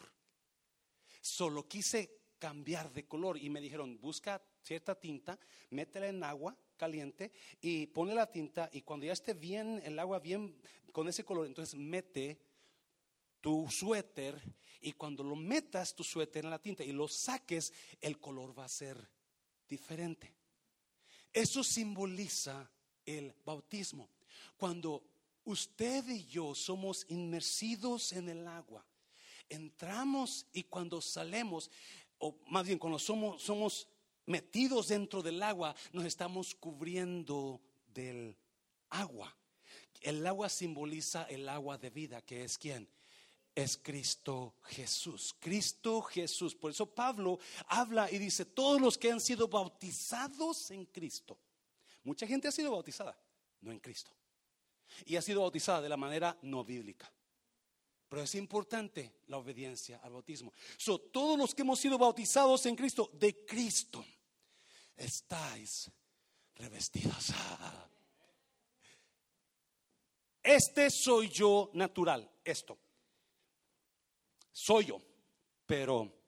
[1.22, 7.32] Solo quise cambiar de color y me dijeron, busca cierta tinta, métela en agua caliente
[7.62, 10.60] y pone la tinta y cuando ya esté bien el agua bien
[10.92, 12.40] con ese color, entonces mete
[13.40, 14.42] tu suéter
[14.82, 18.66] y cuando lo metas tu suéter en la tinta y lo saques, el color va
[18.66, 18.98] a ser
[19.68, 20.34] diferente.
[21.32, 22.70] Eso simboliza
[23.06, 24.10] el bautismo.
[24.58, 25.11] Cuando
[25.43, 28.86] usted y yo somos inmersidos en el agua,
[29.49, 31.69] entramos y cuando salemos,
[32.17, 33.88] o más bien cuando somos, somos
[34.25, 38.38] metidos dentro del agua, nos estamos cubriendo del
[38.89, 39.36] agua.
[40.01, 42.89] El agua simboliza el agua de vida, que es quién?
[43.54, 45.36] Es Cristo Jesús.
[45.39, 46.56] Cristo Jesús.
[46.56, 51.38] Por eso Pablo habla y dice, todos los que han sido bautizados en Cristo.
[52.04, 53.15] Mucha gente ha sido bautizada,
[53.62, 54.12] no en Cristo
[55.06, 57.12] y ha sido bautizada de la manera no bíblica.
[58.10, 60.51] Pero es importante la obediencia al bautismo.
[60.77, 64.04] So, todos los que hemos sido bautizados en Cristo, de Cristo,
[64.97, 65.89] estáis
[66.56, 67.32] revestidos.
[70.43, 72.77] Este soy yo natural, esto.
[74.51, 75.01] Soy yo,
[75.65, 76.20] pero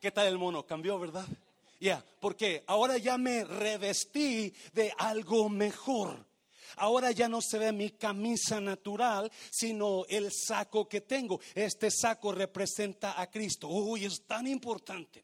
[0.00, 0.64] ¿Qué tal el mono?
[0.64, 1.26] Cambió, ¿verdad?
[1.78, 6.24] Ya, porque ahora ya me revestí de algo mejor.
[6.76, 11.38] Ahora ya no se ve mi camisa natural, sino el saco que tengo.
[11.54, 13.68] Este saco representa a Cristo.
[13.68, 15.22] Uy, es tan importante.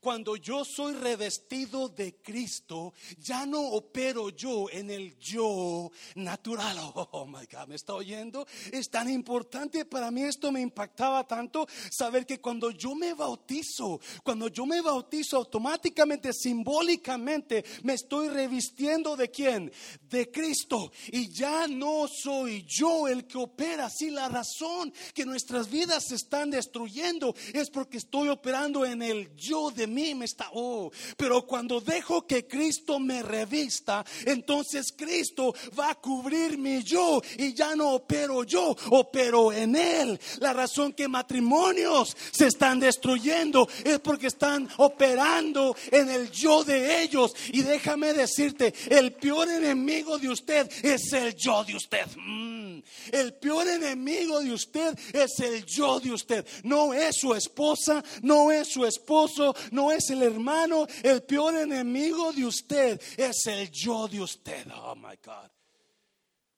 [0.00, 6.76] Cuando yo soy revestido de Cristo, ya no opero yo en el yo natural.
[7.16, 8.46] Oh my God, ¿me está oyendo?
[8.72, 14.00] Es tan importante para mí, esto me impactaba tanto saber que cuando yo me bautizo,
[14.22, 19.72] cuando yo me bautizo automáticamente, simbólicamente, me estoy revistiendo de quién?
[20.08, 20.92] De Cristo.
[21.08, 23.88] Y ya no soy yo el que opera.
[23.90, 29.34] Si la razón que nuestras vidas se están destruyendo es porque estoy operando en el
[29.36, 35.54] yo de mí me está, oh, pero cuando dejo que Cristo me revista, entonces Cristo
[35.78, 40.18] va a cubrir mi yo y ya no opero yo, opero en Él.
[40.40, 47.02] La razón que matrimonios se están destruyendo es porque están operando en el yo de
[47.02, 47.34] ellos.
[47.52, 52.06] Y déjame decirte, el peor enemigo de usted es el yo de usted.
[52.16, 52.80] Mm.
[53.12, 56.46] El peor enemigo de usted es el yo de usted.
[56.62, 62.32] No es su esposa, no es su esposo, no es el hermano, el peor enemigo
[62.32, 64.66] de usted es el yo de usted.
[64.74, 65.50] Oh my God.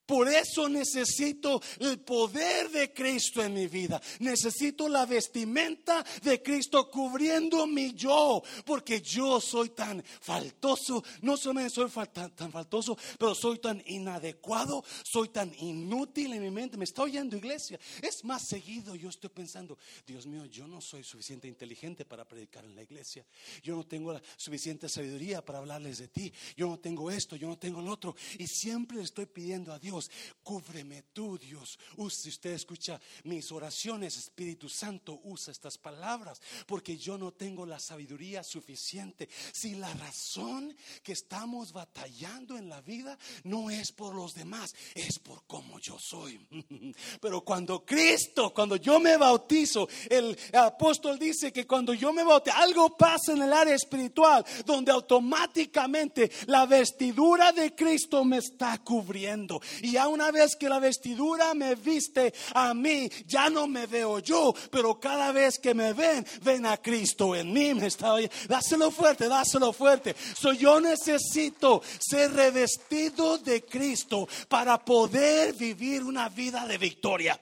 [0.08, 4.00] Por eso necesito el poder de Cristo en mi vida.
[4.20, 8.42] Necesito la vestimenta de Cristo cubriendo mi yo.
[8.64, 11.04] Porque yo soy tan faltoso.
[11.20, 14.82] No solamente soy tan, faltoso, pero soy tan inadecuado.
[15.04, 16.78] Soy tan inútil en mi mente.
[16.78, 17.78] Me está oyendo iglesia.
[18.00, 22.64] Es más seguido yo estoy pensando, Dios mío, yo no soy suficiente inteligente para predicar
[22.64, 23.26] en la iglesia.
[23.62, 26.32] Yo no tengo la suficiente sabiduría para hablarles de ti.
[26.56, 28.16] Yo no tengo esto, yo no tengo lo otro.
[28.38, 29.97] Y siempre estoy pidiendo a Dios
[30.42, 31.78] cúbreme tú, Dios.
[32.10, 37.78] Si usted escucha mis oraciones, Espíritu Santo, usa estas palabras, porque yo no tengo la
[37.78, 39.28] sabiduría suficiente.
[39.52, 45.18] Si la razón que estamos batallando en la vida no es por los demás, es
[45.18, 46.38] por cómo yo soy.
[47.20, 52.56] Pero cuando Cristo, cuando yo me bautizo, el apóstol dice que cuando yo me bautizo,
[52.56, 59.60] algo pasa en el área espiritual, donde automáticamente la vestidura de Cristo me está cubriendo.
[59.92, 64.54] Ya una vez que la vestidura me viste a mí, ya no me veo yo,
[64.70, 67.74] pero cada vez que me ven, ven a Cristo en mí.
[67.74, 68.14] Me está
[68.48, 70.14] Dáselo fuerte, dáselo fuerte.
[70.34, 77.40] So, yo necesito ser revestido de Cristo para poder vivir una vida de victoria.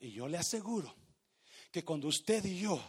[0.00, 0.94] Y yo le aseguro
[1.70, 2.80] que cuando usted y yo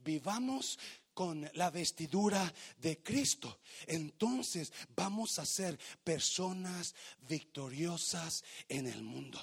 [0.00, 0.78] vivamos
[1.20, 6.94] con la vestidura de Cristo, entonces vamos a ser personas
[7.28, 9.38] victoriosas en el mundo.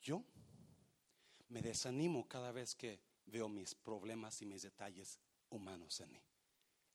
[0.00, 0.24] Yo
[1.50, 6.22] me desanimo cada vez que veo mis problemas y mis detalles humanos en mí,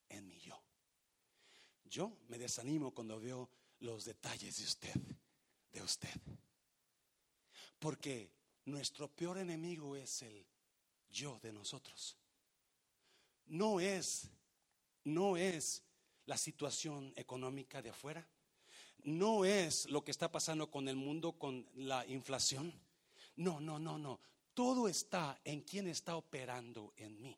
[0.10, 0.69] en mi yo.
[1.90, 3.50] Yo me desanimo cuando veo
[3.80, 4.96] los detalles de usted,
[5.72, 6.14] de usted.
[7.80, 8.30] Porque
[8.66, 10.46] nuestro peor enemigo es el
[11.10, 12.16] yo de nosotros.
[13.48, 14.30] No es,
[15.06, 15.82] no es
[16.26, 18.28] la situación económica de afuera.
[19.04, 22.74] No es lo que está pasando con el mundo, con la inflación.
[23.38, 24.20] No, no, no, no.
[24.54, 27.38] Todo está en quien está operando en mí.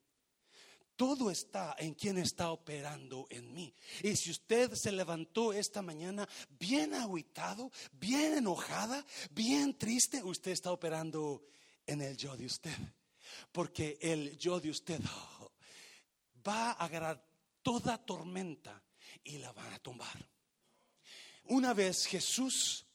[1.01, 3.73] Todo está en quien está operando en mí.
[4.03, 10.71] Y si usted se levantó esta mañana bien aguitado, bien enojada, bien triste, usted está
[10.71, 11.43] operando
[11.87, 12.77] en el yo de usted.
[13.51, 15.01] Porque el yo de usted
[15.39, 15.51] oh,
[16.47, 17.27] va a agarrar
[17.63, 18.83] toda tormenta
[19.23, 20.29] y la van a tumbar.
[21.45, 22.85] Una vez Jesús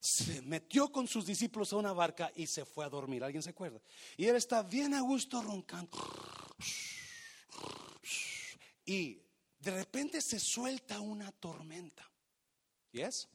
[0.00, 3.22] se metió con sus discípulos a una barca y se fue a dormir.
[3.22, 3.80] ¿Alguien se acuerda?
[4.16, 5.96] Y él está bien a gusto roncando.
[8.84, 9.20] Y
[9.58, 12.08] de repente se suelta una tormenta.
[12.92, 13.28] ¿Yes?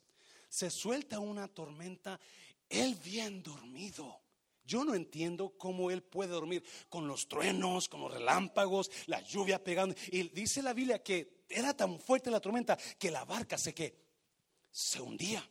[0.50, 2.20] Se suelta una tormenta,
[2.70, 4.22] él bien dormido.
[4.66, 9.64] Yo no entiendo cómo él puede dormir con los truenos, con los relámpagos, la lluvia
[9.64, 9.96] pegando.
[10.12, 13.96] Y dice la Biblia que era tan fuerte la tormenta que la barca se que
[14.70, 15.50] se hundía.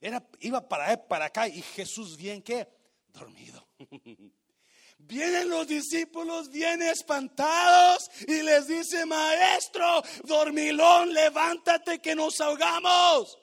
[0.00, 2.68] Era, iba para, para acá y Jesús bien que
[3.12, 3.66] dormido.
[5.08, 13.38] Vienen los discípulos bien espantados y les dice, maestro, dormilón, levántate que nos ahogamos.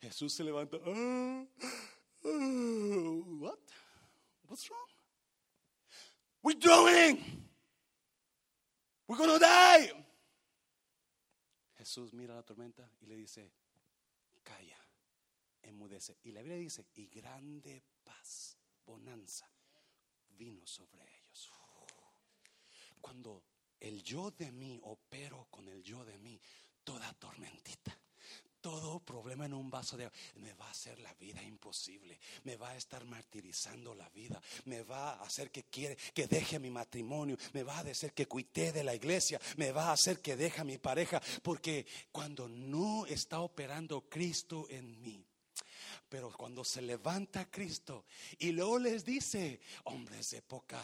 [0.00, 0.76] Jesús se levanta.
[0.86, 1.44] Ah,
[2.24, 2.28] ah,
[3.38, 3.58] what?
[4.46, 4.88] What's wrong?
[6.42, 7.18] We're drowning.
[9.06, 9.92] We're gonna die.
[11.76, 13.52] Jesús mira la tormenta y le dice,
[14.42, 14.78] calla,
[15.62, 16.18] enmudece.
[16.22, 19.50] Y la Biblia dice, y grande paz, bonanza
[20.40, 21.50] vino sobre ellos.
[22.98, 23.44] Cuando
[23.78, 26.40] el yo de mí opero con el yo de mí,
[26.82, 28.00] toda tormentita
[28.60, 32.56] todo problema en un vaso de agua me va a hacer la vida imposible, me
[32.56, 36.70] va a estar martirizando la vida, me va a hacer que quiere que deje mi
[36.70, 40.36] matrimonio, me va a hacer que cuite de la iglesia, me va a hacer que
[40.36, 45.24] deje a mi pareja, porque cuando no está operando Cristo en mí,
[46.10, 48.04] pero cuando se levanta Cristo
[48.38, 50.82] y luego les dice, hombres de poca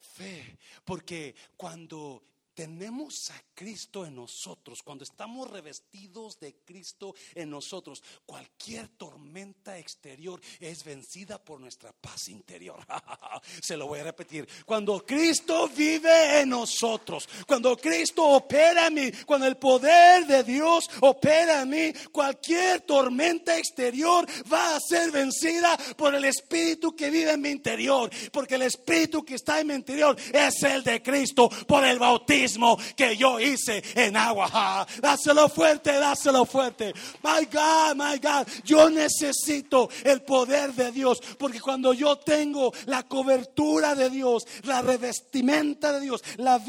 [0.00, 2.24] fe, porque cuando
[2.58, 10.40] tenemos a Cristo en nosotros, cuando estamos revestidos de Cristo en nosotros, cualquier tormenta exterior
[10.58, 12.84] es vencida por nuestra paz interior.
[13.62, 14.48] Se lo voy a repetir.
[14.66, 20.90] Cuando Cristo vive en nosotros, cuando Cristo opera en mí, cuando el poder de Dios
[21.02, 27.30] opera en mí, cualquier tormenta exterior va a ser vencida por el Espíritu que vive
[27.34, 31.48] en mi interior, porque el Espíritu que está en mi interior es el de Cristo
[31.68, 32.47] por el bautismo
[32.96, 34.86] que yo hice en agua.
[35.00, 36.94] Dáselo fuerte, dáselo fuerte.
[37.22, 43.02] My God, my God, yo necesito el poder de Dios, porque cuando yo tengo la
[43.02, 46.60] cobertura de Dios, la revestimenta de Dios, la,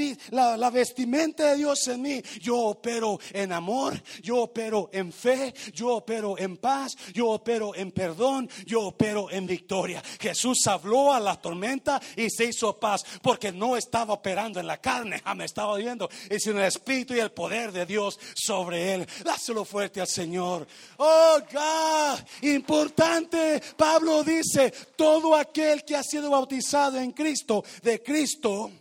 [0.57, 5.95] la, vestimenta de Dios en mí, yo opero en amor, yo opero en fe, yo
[5.95, 10.03] opero en paz, yo opero en perdón, yo opero en victoria.
[10.19, 14.77] Jesús habló a la tormenta y se hizo paz, porque no estaba operando en la
[14.77, 19.07] carne, me estaba viendo, es en el Espíritu y el poder de Dios sobre él.
[19.23, 20.67] Dáselo fuerte al Señor.
[20.97, 23.61] Oh, God, importante.
[23.77, 28.71] Pablo dice, todo aquel que ha sido bautizado en Cristo, de Cristo,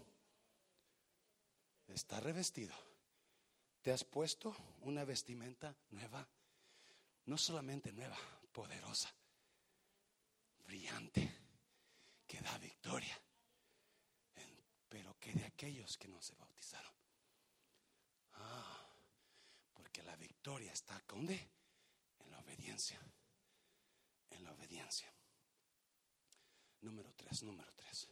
[1.88, 2.74] está revestido.
[3.82, 6.26] ¿Te has puesto una vestimenta nueva?
[7.26, 8.16] No solamente nueva,
[8.52, 9.12] poderosa,
[10.66, 11.30] brillante,
[12.26, 13.18] que da victoria
[14.88, 16.92] pero que de aquellos que no se bautizaron.
[18.34, 18.86] Ah,
[19.74, 21.38] porque la victoria está ¿dónde?
[22.24, 22.98] En la obediencia.
[24.30, 25.12] En la obediencia.
[26.80, 28.08] Número tres, número tres.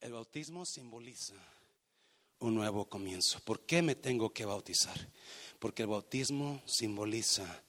[0.00, 1.34] El bautismo simboliza
[2.40, 3.38] un nuevo comienzo.
[3.44, 4.98] ¿Por qué me tengo que bautizar?
[5.60, 7.62] Porque el bautismo simboliza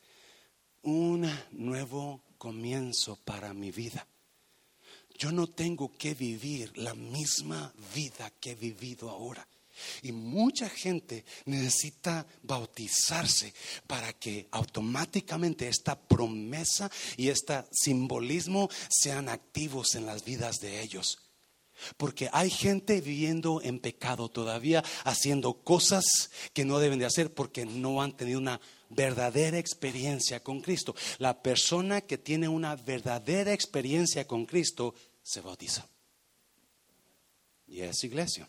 [0.81, 4.07] un nuevo comienzo para mi vida.
[5.15, 9.47] Yo no tengo que vivir la misma vida que he vivido ahora.
[10.01, 13.53] Y mucha gente necesita bautizarse
[13.87, 21.19] para que automáticamente esta promesa y este simbolismo sean activos en las vidas de ellos.
[21.97, 26.05] Porque hay gente viviendo en pecado todavía, haciendo cosas
[26.53, 30.95] que no deben de hacer porque no han tenido una verdadera experiencia con Cristo.
[31.17, 34.93] La persona que tiene una verdadera experiencia con Cristo
[35.23, 35.87] se bautiza.
[37.67, 38.47] Y es iglesia.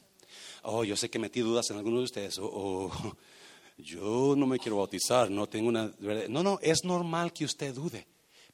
[0.65, 2.39] Oh, yo sé que metí dudas en algunos de ustedes.
[2.41, 2.91] O
[3.79, 5.93] yo no me quiero bautizar, no tengo una...
[6.29, 8.07] No, no, es normal que usted dude.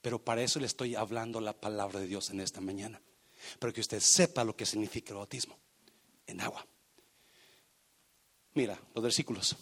[0.02, 3.00] Pero para eso le estoy hablando la palabra de Dios en esta mañana
[3.58, 5.58] pero que usted sepa lo que significa el bautismo
[6.26, 6.66] en agua.
[8.54, 9.56] Mira, los versículos.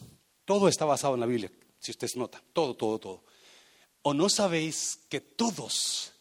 [0.45, 2.43] Todo está basado en la Biblia, si usted nota.
[2.53, 3.25] Todo, todo, todo.
[4.03, 6.13] ¿O no sabéis que todos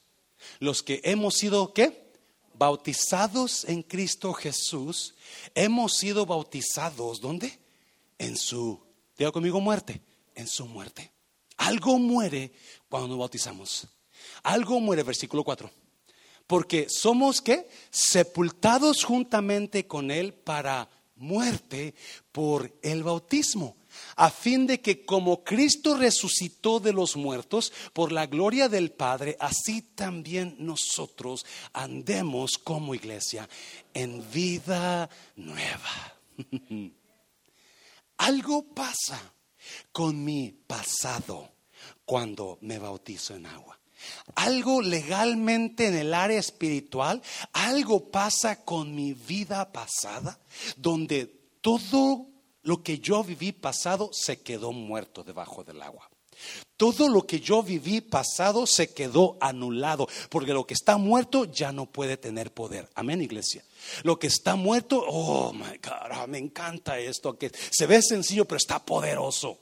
[0.59, 2.06] los que hemos sido, ¿qué?
[2.57, 5.15] Bautizados en Cristo Jesús,
[5.53, 7.59] hemos sido bautizados, ¿dónde?
[8.17, 8.79] En su,
[9.17, 10.01] diga conmigo, muerte,
[10.35, 11.11] en su muerte.
[11.57, 12.51] Algo muere
[12.89, 13.87] cuando nos bautizamos.
[14.43, 15.69] Algo muere, versículo 4
[16.47, 21.93] porque somos que sepultados juntamente con Él para muerte
[22.31, 23.75] por el bautismo,
[24.15, 29.37] a fin de que como Cristo resucitó de los muertos por la gloria del Padre,
[29.39, 33.47] así también nosotros andemos como iglesia
[33.93, 36.15] en vida nueva.
[38.17, 39.33] Algo pasa
[39.91, 41.51] con mi pasado
[42.05, 43.77] cuando me bautizo en agua.
[44.35, 47.21] Algo legalmente en el área espiritual,
[47.53, 50.39] algo pasa con mi vida pasada,
[50.75, 51.25] donde
[51.61, 52.27] todo
[52.67, 56.09] lo que yo viví pasado se quedó muerto debajo del agua.
[56.75, 61.71] Todo lo que yo viví pasado se quedó anulado, porque lo que está muerto ya
[61.71, 62.89] no puede tener poder.
[62.93, 63.63] Amén, iglesia.
[64.03, 68.43] Lo que está muerto, oh my God, ah, me encanta esto, que se ve sencillo,
[68.43, 69.57] pero está poderoso.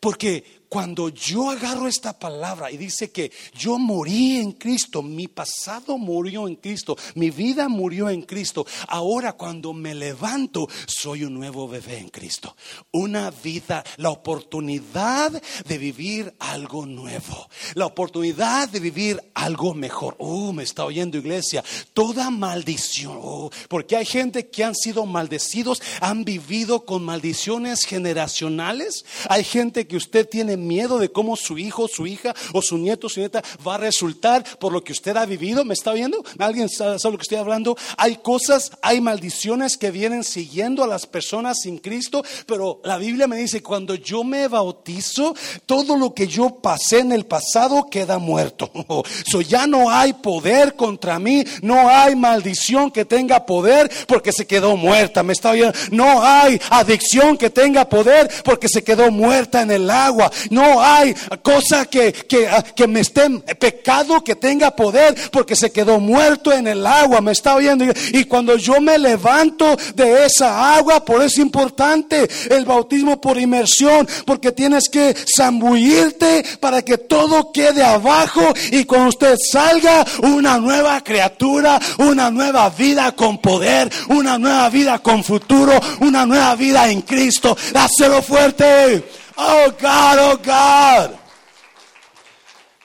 [0.00, 5.98] Porque cuando yo agarro esta palabra y dice que yo morí en Cristo, mi pasado
[5.98, 11.68] murió en Cristo, mi vida murió en Cristo, ahora cuando me levanto soy un nuevo
[11.68, 12.56] bebé en Cristo.
[12.92, 20.16] Una vida, la oportunidad de vivir algo nuevo, la oportunidad de vivir algo mejor.
[20.18, 21.62] Oh, me está oyendo iglesia,
[21.94, 29.04] toda maldición, oh, porque hay gente que han sido maldecidos, han vivido con maldiciones generacionales,
[29.28, 33.08] hay gente que usted tiene miedo de cómo su hijo, su hija o su nieto,
[33.08, 35.64] su nieta va a resultar por lo que usted ha vivido.
[35.64, 36.22] ¿Me está viendo?
[36.38, 37.76] ¿Alguien sabe, lo que estoy hablando?
[37.96, 43.26] Hay cosas, hay maldiciones que vienen siguiendo a las personas sin Cristo, pero la Biblia
[43.26, 45.34] me dice, cuando yo me bautizo,
[45.66, 48.70] todo lo que yo pasé en el pasado queda muerto.
[49.30, 54.46] So, ya no hay poder contra mí, no hay maldición que tenga poder porque se
[54.46, 55.22] quedó muerta.
[55.22, 55.76] ¿Me está viendo?
[55.90, 60.30] No hay adicción que tenga poder porque se quedó muerta en el agua.
[60.50, 62.14] No hay cosa que,
[62.50, 63.28] ah, que, me esté,
[63.58, 67.20] pecado que tenga poder, porque se quedó muerto en el agua.
[67.20, 67.84] Me está oyendo.
[68.12, 73.38] Y cuando yo me levanto de esa agua, por eso es importante el bautismo por
[73.38, 80.58] inmersión, porque tienes que zambullirte para que todo quede abajo y cuando usted salga, una
[80.58, 86.88] nueva criatura, una nueva vida con poder, una nueva vida con futuro, una nueva vida
[86.90, 87.56] en Cristo.
[87.72, 89.04] Dáselo fuerte.
[89.36, 91.18] Oh God, oh God.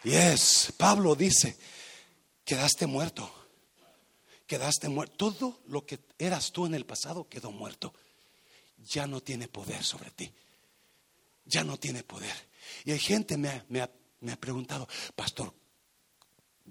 [0.04, 1.56] Yes, Pablo dice,
[2.43, 3.32] quedaste muerto.
[4.47, 5.16] Quedaste muerto.
[5.16, 7.93] Todo lo que eras tú en el pasado quedó muerto.
[8.78, 10.34] Ya no tiene poder sobre ti.
[11.45, 12.34] Ya no tiene poder.
[12.84, 13.88] Y hay gente me, me,
[14.20, 15.54] me ha preguntado, pastor,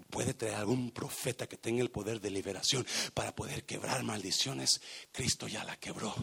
[0.09, 4.81] ¿puede traer algún profeta que tenga el poder de liberación para poder quebrar maldiciones?
[5.11, 6.13] Cristo ya la quebró.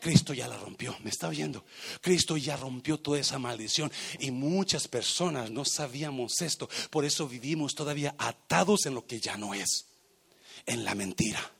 [0.00, 1.64] Cristo ya la rompió, me está oyendo.
[2.00, 6.68] Cristo ya rompió toda esa maldición y muchas personas no sabíamos esto.
[6.90, 9.86] Por eso vivimos todavía atados en lo que ya no es,
[10.66, 11.52] en la mentira.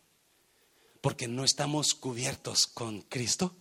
[1.01, 3.57] Porque no estamos cubiertos con Cristo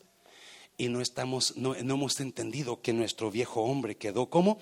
[0.77, 4.59] y no estamos no, hemos entendido que nuestro viejo hombre quedó como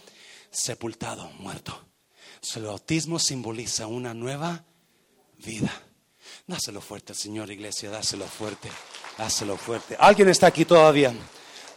[0.50, 1.86] sepultado, muerto.
[2.56, 4.66] el bautismo simboliza una nueva
[5.38, 5.85] vida.
[6.48, 8.70] Dáselo fuerte, Señor Iglesia, dáselo fuerte.
[9.18, 9.96] Házelo fuerte.
[10.00, 11.12] ¿Alguien está aquí todavía?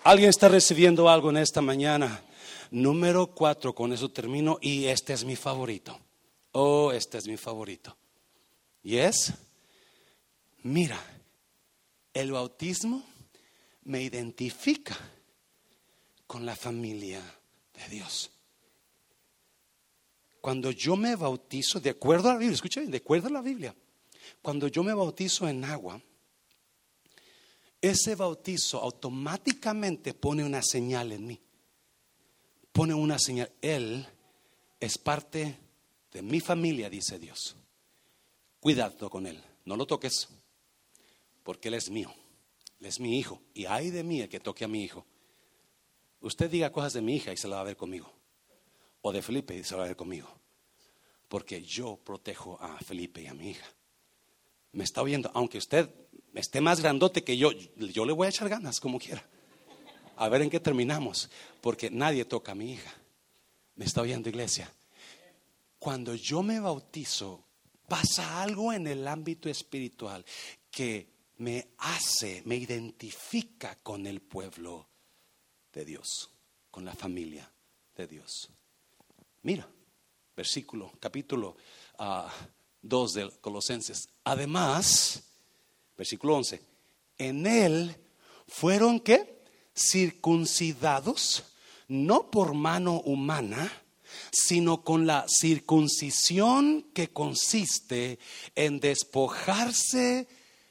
[0.05, 2.23] ¿Alguien está recibiendo algo en esta mañana?
[2.71, 5.99] Número cuatro, con eso termino y este es mi favorito.
[6.53, 7.97] Oh, este es mi favorito.
[8.83, 9.33] Y es,
[10.63, 11.01] mira,
[12.13, 13.03] el bautismo
[13.85, 14.99] me identifica
[16.27, 17.23] con la familia
[17.73, 18.31] de Dios.
[20.43, 23.75] Cuando yo me bautizo, de acuerdo a la Biblia, escuchen, de acuerdo a la Biblia,
[24.43, 26.01] cuando yo me bautizo en agua,
[27.81, 31.41] ese bautizo automáticamente pone una señal en mí.
[32.73, 33.51] Pone una señal.
[33.61, 34.07] Él
[34.81, 35.59] es parte
[36.13, 37.57] de mi familia, dice Dios.
[38.61, 40.29] Cuidado con él, no lo toques,
[41.45, 42.13] porque él es mío,
[42.81, 43.41] él es mi hijo.
[43.55, 45.07] Y hay de mí el que toque a mi hijo.
[46.21, 48.13] Usted diga cosas de mi hija y se la va a ver conmigo.
[49.03, 50.29] O de Felipe y se la va a ver conmigo.
[51.29, 53.67] Porque yo protejo a Felipe y a mi hija.
[54.73, 55.89] Me está oyendo, aunque usted
[56.35, 59.25] esté más grandote que yo, yo le voy a echar ganas como quiera.
[60.17, 61.31] A ver en qué terminamos.
[61.61, 62.93] Porque nadie toca a mi hija.
[63.77, 64.73] Me está oyendo, iglesia.
[65.79, 67.45] Cuando yo me bautizo,
[67.89, 70.25] pasa algo en el ámbito espiritual
[70.71, 71.09] que
[71.39, 74.89] me hace, me identifica con el pueblo
[75.73, 76.31] de Dios,
[76.71, 77.51] con la familia
[77.97, 78.51] de Dios.
[79.43, 79.69] Mira,
[80.37, 81.57] versículo, capítulo
[82.89, 84.09] 2 ah, de Colosenses.
[84.25, 85.23] Además,
[85.97, 86.61] versículo 11,
[87.19, 87.97] en él
[88.47, 89.43] fueron que
[89.77, 91.45] circuncidados,
[91.87, 93.73] no por mano humana,
[94.31, 98.19] sino con la circuncisión que consiste
[98.55, 100.27] en despojarse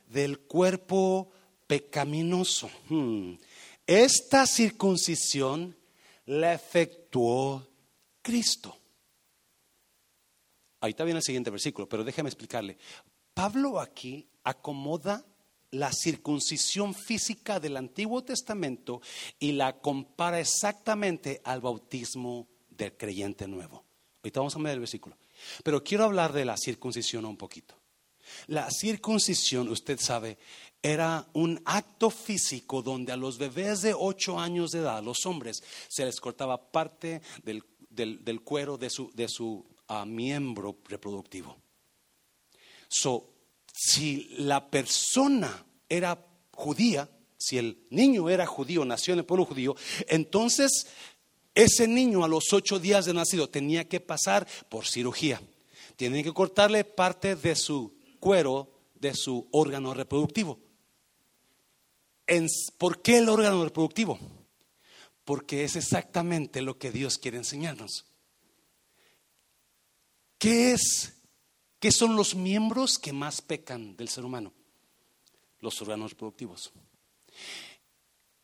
[0.08, 1.32] del cuerpo
[1.68, 2.70] pecaminoso.
[2.90, 3.34] Hmm.
[3.86, 5.76] Esta circuncisión
[6.26, 7.66] la efectuó
[8.22, 8.77] Cristo.
[10.80, 12.78] Ahí está bien el siguiente versículo, pero déjame explicarle.
[13.34, 15.26] Pablo aquí acomoda
[15.72, 19.02] la circuncisión física del Antiguo Testamento
[19.40, 23.84] y la compara exactamente al bautismo del creyente nuevo.
[24.24, 25.18] Ahorita vamos a ver el versículo.
[25.64, 27.76] Pero quiero hablar de la circuncisión un poquito.
[28.48, 30.38] La circuncisión, usted sabe,
[30.82, 35.64] era un acto físico donde a los bebés de ocho años de edad, los hombres,
[35.88, 41.58] se les cortaba parte del, cuero de su, de su ah, miembro reproductivo.
[42.88, 43.30] So,
[43.74, 49.76] si la persona era judía, si el niño era judío, nació en el pueblo judío,
[50.08, 50.88] entonces
[51.54, 55.42] ese niño a los ocho días de nacido tenía que pasar por cirugía.
[55.96, 60.60] Tienen que cortarle parte de su cuero, de su órgano reproductivo.
[62.78, 64.20] ¿Por qué el órgano reproductivo?
[65.24, 68.06] Porque es exactamente lo que Dios quiere enseñarnos.
[70.38, 71.14] ¿Qué es?
[71.80, 74.54] ¿Qué son los miembros que más pecan del ser humano?
[75.60, 76.72] Los órganos reproductivos.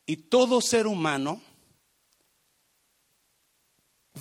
[0.06, 1.41] Y todo ser humano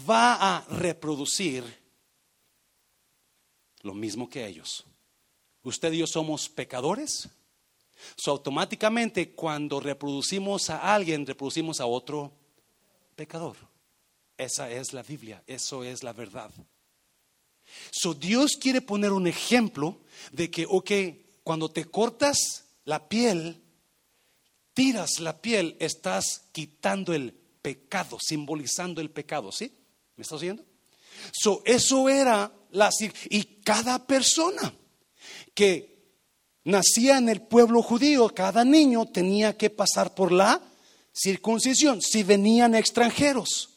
[0.08, 1.64] va a reproducir
[3.82, 4.84] lo mismo que ellos.
[5.62, 7.28] Usted y yo somos pecadores.
[8.16, 12.32] So, automáticamente cuando reproducimos a alguien, reproducimos a otro
[13.14, 13.56] pecador.
[14.36, 16.50] Esa es la Biblia, eso es la verdad.
[17.90, 20.00] So, Dios quiere poner un ejemplo
[20.32, 20.90] de que, ok,
[21.42, 23.60] cuando te cortas la piel,
[24.74, 29.72] tiras la piel, estás quitando el pecado, simbolizando el pecado, ¿sí?
[30.16, 30.64] ¿Me estás oyendo?
[31.32, 32.90] So, eso era la
[33.28, 34.74] y cada persona
[35.54, 35.92] que
[36.64, 40.60] nacía en el pueblo judío, cada niño tenía que pasar por la
[41.12, 43.71] circuncisión si venían extranjeros.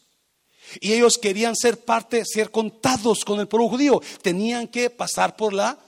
[0.80, 5.53] Y ellos querían ser parte, ser contados con el pueblo judío, tenían que pasar por
[5.53, 5.80] la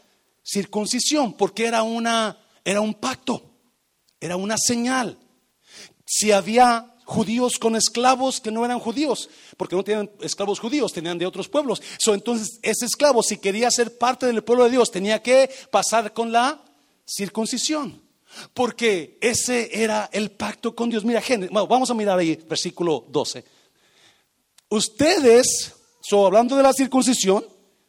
[0.44, 3.42] circuncisión, porque era una era un pacto,
[4.20, 5.18] era una señal.
[6.06, 11.18] Si había judíos con esclavos que no eran judíos, porque no tenían esclavos judíos, tenían
[11.18, 11.82] de otros pueblos.
[12.06, 16.34] entonces, ese esclavo, si quería ser parte del pueblo de Dios, tenía que pasar con
[16.34, 16.62] la
[17.06, 18.02] circuncisión,
[18.54, 21.06] porque ese era el pacto con Dios.
[21.06, 23.46] Mira, gente, vamos a mirar ahí, versículo 12.
[24.70, 25.74] Ustedes,
[26.12, 27.46] hablando de la circuncisión,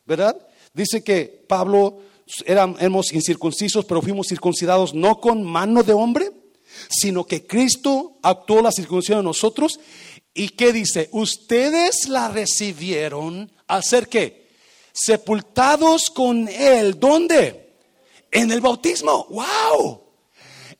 [0.06, 0.36] ¿verdad?
[0.72, 2.00] Dice que Pablo
[2.44, 6.30] éramos incircuncisos, pero fuimos circuncidados no con mano de hombre,
[6.88, 9.80] sino que Cristo actuó la circuncisión en nosotros.
[10.34, 11.08] ¿Y qué dice?
[11.12, 13.50] Ustedes la recibieron
[13.82, 14.48] ser qué?
[14.92, 16.98] Sepultados con Él.
[16.98, 17.76] ¿Dónde?
[18.30, 19.26] En el bautismo.
[19.30, 20.07] ¡Wow!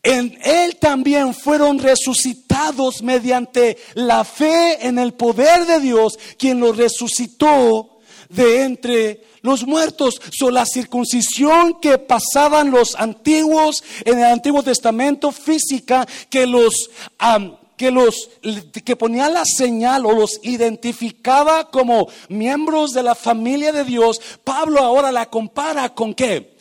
[0.01, 6.77] En Él también fueron resucitados mediante la fe en el poder de Dios, quien los
[6.77, 10.21] resucitó de entre los muertos.
[10.31, 16.89] son la circuncisión que pasaban los antiguos en el Antiguo Testamento física que los
[17.75, 18.29] que los
[18.83, 24.81] que ponía la señal o los identificaba como miembros de la familia de Dios, Pablo
[24.81, 26.58] ahora la compara con qué?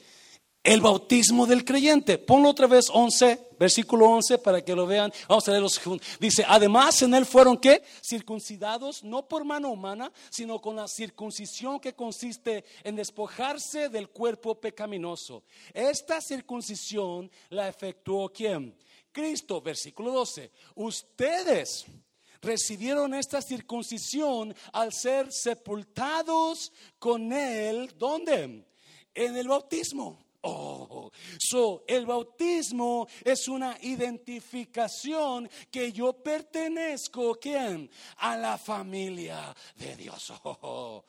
[0.68, 2.18] El bautismo del creyente.
[2.18, 5.10] Ponlo otra vez 11 versículo 11 para que lo vean.
[5.26, 6.06] Vamos a leerlos juntos.
[6.20, 11.80] Dice, además en él fueron que circuncidados no por mano humana, sino con la circuncisión
[11.80, 15.42] que consiste en despojarse del cuerpo pecaminoso.
[15.72, 18.76] Esta circuncisión la efectuó quién?
[19.10, 21.86] Cristo, versículo 12, ustedes
[22.42, 28.66] recibieron esta circuncisión al ser sepultados con él, ¿dónde?
[29.14, 30.27] En el bautismo.
[30.42, 37.90] Oh, so el bautismo es una identificación que yo pertenezco, ¿quién?
[38.18, 40.32] A la familia de Dios.
[40.42, 41.04] Oh,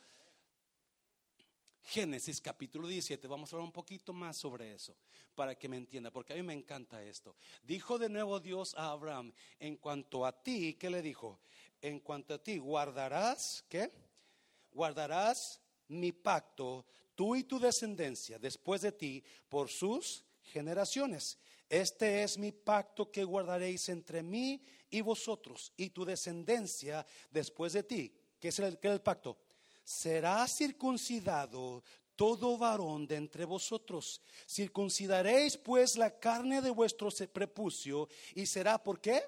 [1.90, 4.96] Génesis capítulo 17, vamos a hablar un poquito más sobre eso,
[5.34, 7.34] para que me entienda, porque a mí me encanta esto.
[7.64, 11.40] Dijo de nuevo Dios a Abraham, en cuanto a ti, ¿qué le dijo?
[11.80, 13.90] En cuanto a ti, guardarás, ¿qué?
[14.70, 16.86] Guardarás mi pacto,
[17.20, 21.36] tú y tu descendencia, después de ti, por sus generaciones.
[21.68, 27.82] Este es mi pacto que guardaréis entre mí y vosotros y tu descendencia después de
[27.82, 28.10] ti.
[28.40, 29.36] ¿Qué es el, qué el pacto?
[29.84, 31.84] será circuncidado
[32.16, 34.22] todo varón de entre vosotros.
[34.48, 39.20] Circuncidaréis pues la carne de vuestro prepucio y será por qué?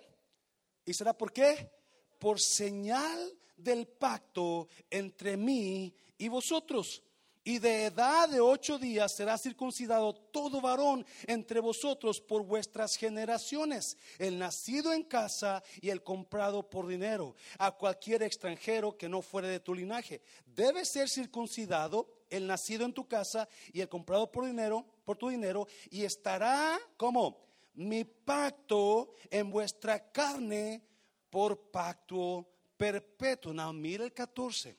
[0.86, 1.70] ¿Y será por qué?
[2.18, 7.02] Por señal del pacto entre mí y vosotros
[7.44, 13.96] y de edad de ocho días será circuncidado todo varón entre vosotros por vuestras generaciones,
[14.18, 19.48] el nacido en casa y el comprado por dinero, a cualquier extranjero que no fuere
[19.48, 20.22] de tu linaje.
[20.46, 25.28] Debe ser circuncidado el nacido en tu casa y el comprado por dinero, por tu
[25.28, 27.38] dinero, y estará como
[27.74, 30.82] mi pacto en vuestra carne
[31.30, 33.52] por pacto perpetuo.
[33.52, 34.76] Now, el 14.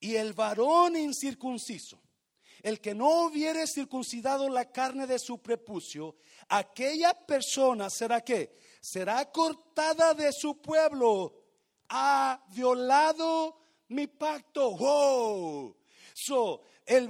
[0.00, 2.00] Y el varón incircunciso,
[2.62, 6.16] el que no hubiere circuncidado la carne de su prepucio,
[6.48, 11.34] aquella persona será que será cortada de su pueblo,
[11.88, 14.76] ha violado mi pacto.
[14.76, 15.76] Wow.
[16.14, 17.08] So, el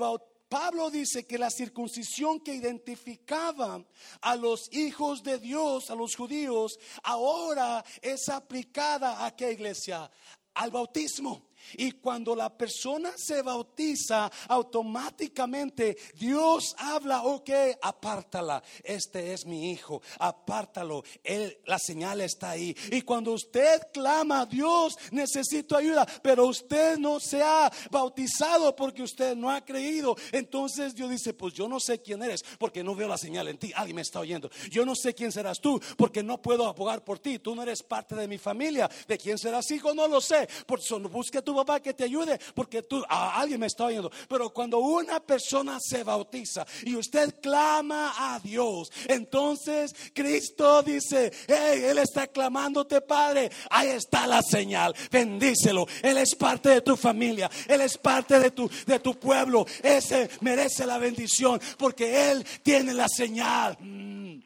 [0.48, 3.84] Pablo dice que la circuncisión que identificaba
[4.20, 10.10] a los hijos de Dios, a los judíos, ahora es aplicada a qué iglesia?
[10.54, 11.47] Al bautismo.
[11.74, 17.50] Y cuando la persona se bautiza, automáticamente Dios habla, ok,
[17.82, 18.62] apártala.
[18.82, 21.04] Este es mi hijo, apártalo.
[21.22, 22.76] Él, la señal está ahí.
[22.90, 29.36] Y cuando usted clama, Dios, necesito ayuda, pero usted no se ha bautizado porque usted
[29.36, 30.16] no ha creído.
[30.32, 33.58] Entonces Dios dice, pues yo no sé quién eres porque no veo la señal en
[33.58, 33.72] ti.
[33.74, 34.50] Alguien me está oyendo.
[34.70, 37.38] Yo no sé quién serás tú porque no puedo abogar por ti.
[37.38, 38.90] Tú no eres parte de mi familia.
[39.06, 39.94] ¿De quién serás hijo?
[39.94, 40.48] No lo sé.
[40.66, 44.10] Por eso busque tu papá que te ayude, porque tú, alguien me está oyendo.
[44.28, 51.82] Pero cuando una persona se bautiza y usted clama a Dios, entonces Cristo dice, hey,
[51.84, 53.50] Él está clamándote, Padre.
[53.70, 54.94] Ahí está la señal.
[55.10, 55.86] Bendícelo.
[56.02, 57.50] Él es parte de tu familia.
[57.66, 59.66] Él es parte de tu, de tu pueblo.
[59.82, 63.76] Ese merece la bendición porque Él tiene la señal.
[63.80, 64.40] Mm.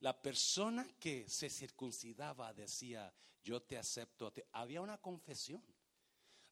[0.00, 4.32] La persona que se circuncidaba decía, yo te acepto.
[4.52, 5.62] Había una confesión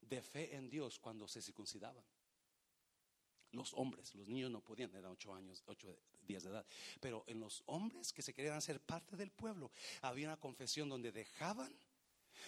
[0.09, 2.05] de fe en Dios cuando se circuncidaban.
[3.53, 6.67] Los hombres, los niños no podían, eran ocho años, ocho días de edad.
[7.01, 9.71] Pero en los hombres que se querían hacer parte del pueblo,
[10.03, 11.75] había una confesión donde dejaban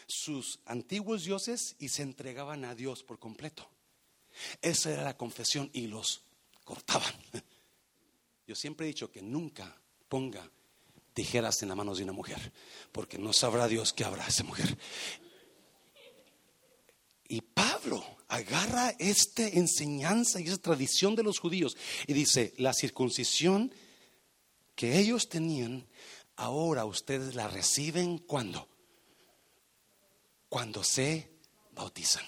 [0.07, 3.69] sus antiguos dioses y se entregaban a Dios por completo.
[4.61, 6.23] Esa era la confesión y los
[6.65, 7.15] cortaban.
[8.47, 10.51] Yo siempre he dicho que nunca ponga
[11.15, 12.53] tijeras en las manos de una mujer,
[12.93, 14.77] porque no sabrá Dios qué habrá esa mujer.
[17.29, 21.77] Y Pablo agarra esta enseñanza y esa tradición de los judíos
[22.07, 23.75] y dice, la circuncisión
[24.77, 25.87] que ellos tenían,
[26.37, 28.69] ahora ustedes la reciben cuando?
[30.49, 31.29] Cuando se
[31.73, 32.25] bautizan.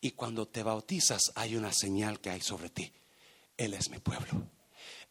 [0.00, 2.92] Y cuando te bautizas hay una señal que hay sobre ti.
[3.56, 4.48] Él es mi pueblo.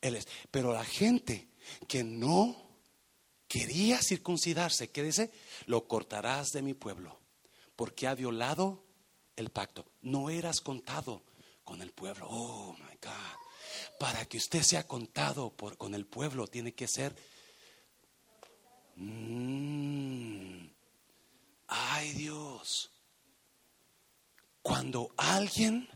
[0.02, 0.28] Él es.
[0.50, 1.50] Pero la gente
[1.88, 2.80] que no
[3.48, 5.32] quería circuncidarse, ¿qué dice?
[5.66, 7.20] Lo cortarás de mi pueblo,
[7.76, 8.85] porque ha violado
[9.36, 9.86] el pacto.
[10.02, 11.24] No eras contado
[11.64, 12.28] con el pueblo.
[12.30, 13.40] Oh, my God.
[14.00, 17.16] Para que usted sea contado por, con el pueblo, tiene que ser...
[18.96, 20.68] Mm,
[21.68, 22.92] ay Dios.
[24.62, 25.90] Cuando alguien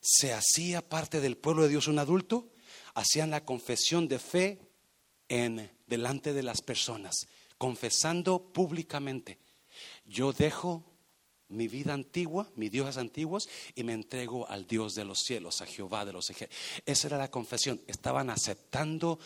[0.00, 2.52] se hacía parte del pueblo de Dios, un adulto,
[2.94, 4.60] hacían la confesión de fe
[5.28, 7.14] en delante de las personas,
[7.58, 9.38] confesando públicamente,
[10.04, 10.93] yo dejo
[11.48, 15.66] mi vida antigua, mis dioses antiguos, y me entrego al Dios de los cielos, a
[15.66, 16.82] Jehová de los ejércitos.
[16.86, 17.80] Esa era la confesión.
[17.86, 19.18] Estaban aceptando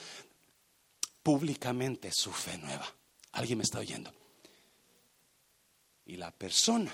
[1.23, 2.87] públicamente su fe nueva.
[3.33, 4.13] ¿Alguien me está oyendo?
[6.07, 6.93] Y la persona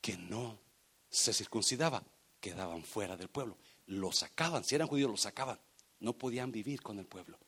[0.00, 0.58] que no
[1.08, 2.02] se circuncidaba
[2.40, 3.56] quedaban fuera del pueblo.
[3.86, 5.58] Lo sacaban, si eran judíos, lo sacaban.
[6.00, 7.38] No podían vivir con el pueblo.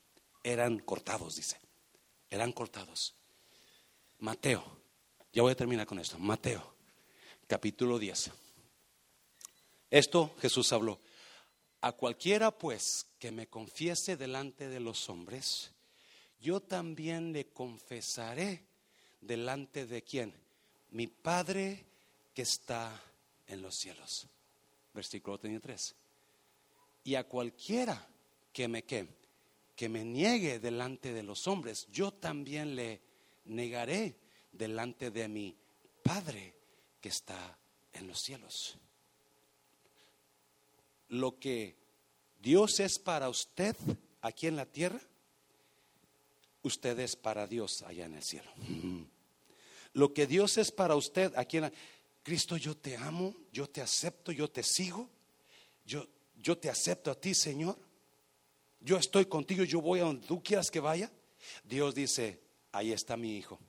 [0.45, 1.59] eran cortados, dice.
[2.31, 3.15] Eran cortados.
[4.19, 4.84] Mateo,
[5.35, 6.17] ya voy a terminar con esto.
[6.17, 6.63] Mateo,
[7.49, 8.31] capítulo 10.
[9.91, 11.01] Esto Jesús habló.
[11.81, 15.73] A cualquiera pues que me confiese delante de los hombres,
[16.41, 18.65] yo también le confesaré
[19.21, 20.33] delante de quién?
[20.91, 21.85] Mi Padre
[22.33, 23.03] que está
[23.49, 24.29] en los cielos.
[24.95, 25.97] Versículo 33.
[27.03, 28.07] Y a cualquiera
[28.53, 29.09] que me que,
[29.75, 33.03] que me niegue delante de los hombres, yo también le
[33.47, 34.24] negaré
[34.57, 35.57] delante de mi
[36.03, 36.55] Padre
[37.01, 37.59] que está
[37.93, 38.77] en los cielos.
[41.09, 41.77] Lo que
[42.41, 43.77] Dios es para usted
[44.21, 45.01] aquí en la tierra,
[46.63, 48.51] usted es para Dios allá en el cielo.
[49.93, 51.73] Lo que Dios es para usted aquí en la
[52.25, 55.11] Cristo, yo te amo, yo te acepto, yo te sigo,
[55.85, 57.79] yo, yo te acepto a ti, Señor.
[58.81, 61.13] Yo estoy contigo, yo voy a donde tú quieras que vaya.
[61.63, 62.41] Dios dice,
[62.73, 63.61] ahí está mi hijo.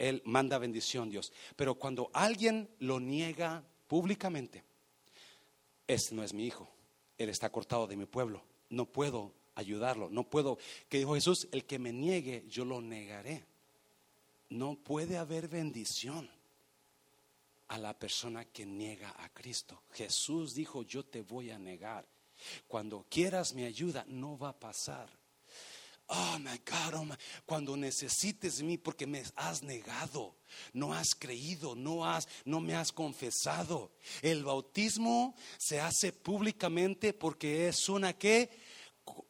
[0.00, 1.30] Él manda bendición, Dios.
[1.56, 4.64] Pero cuando alguien lo niega públicamente,
[5.86, 6.68] este no es mi hijo.
[7.18, 8.42] Él está cortado de mi pueblo.
[8.70, 10.08] No puedo ayudarlo.
[10.08, 10.56] No puedo.
[10.88, 13.44] Que dijo Jesús, el que me niegue, yo lo negaré.
[14.48, 16.30] No puede haber bendición
[17.68, 19.82] a la persona que niega a Cristo.
[19.92, 22.06] Jesús dijo, yo te voy a negar.
[22.66, 25.19] Cuando quieras mi ayuda, no va a pasar.
[26.12, 27.06] Oh my God, oh
[27.46, 30.34] cuando necesites mí porque me has negado,
[30.72, 33.92] no has creído, no has no me has confesado.
[34.20, 38.50] El bautismo se hace públicamente porque es una que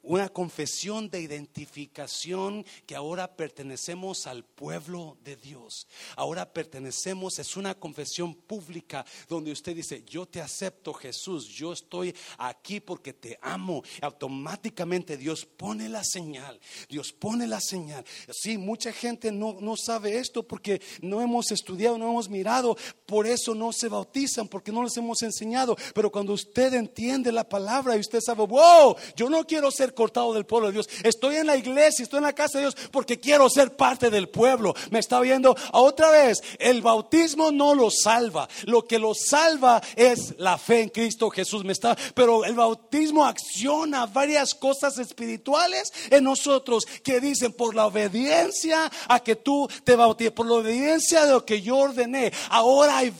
[0.03, 5.87] una confesión de identificación que ahora pertenecemos al pueblo de Dios.
[6.15, 12.15] Ahora pertenecemos, es una confesión pública donde usted dice, yo te acepto Jesús, yo estoy
[12.37, 13.83] aquí porque te amo.
[14.01, 16.59] Automáticamente Dios pone la señal,
[16.89, 18.03] Dios pone la señal.
[18.31, 23.27] Sí, mucha gente no, no sabe esto porque no hemos estudiado, no hemos mirado, por
[23.27, 25.75] eso no se bautizan, porque no les hemos enseñado.
[25.93, 30.33] Pero cuando usted entiende la palabra y usted sabe, wow, yo no quiero ser cortado
[30.33, 30.89] del pueblo de Dios.
[31.03, 34.29] Estoy en la iglesia, estoy en la casa de Dios porque quiero ser parte del
[34.29, 34.75] pueblo.
[34.89, 36.41] Me está viendo otra vez.
[36.59, 38.47] El bautismo no lo salva.
[38.65, 41.63] Lo que lo salva es la fe en Cristo Jesús.
[41.63, 47.87] Me está, pero el bautismo acciona varias cosas espirituales en nosotros que dicen por la
[47.87, 52.33] obediencia a que tú te bautices, por la obediencia de lo que yo ordené.
[52.49, 53.11] Ahora hay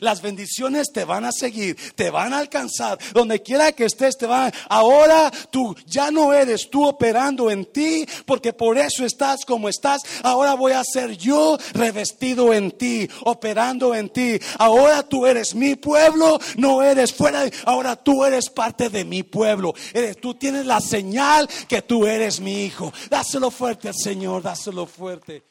[0.00, 2.98] las bendiciones te van a seguir, te van a alcanzar.
[3.12, 4.52] Donde quiera que estés, te van.
[4.68, 5.30] Ahora
[5.86, 10.02] ya no eres tú operando en ti, porque por eso estás como estás.
[10.22, 14.38] Ahora voy a ser yo revestido en ti, operando en ti.
[14.58, 17.44] Ahora tú eres mi pueblo, no eres fuera.
[17.64, 19.74] ahora tú eres parte de mi pueblo.
[20.20, 22.92] Tú tienes la señal que tú eres mi hijo.
[23.08, 25.49] Dáselo fuerte al Señor, dáselo fuerte.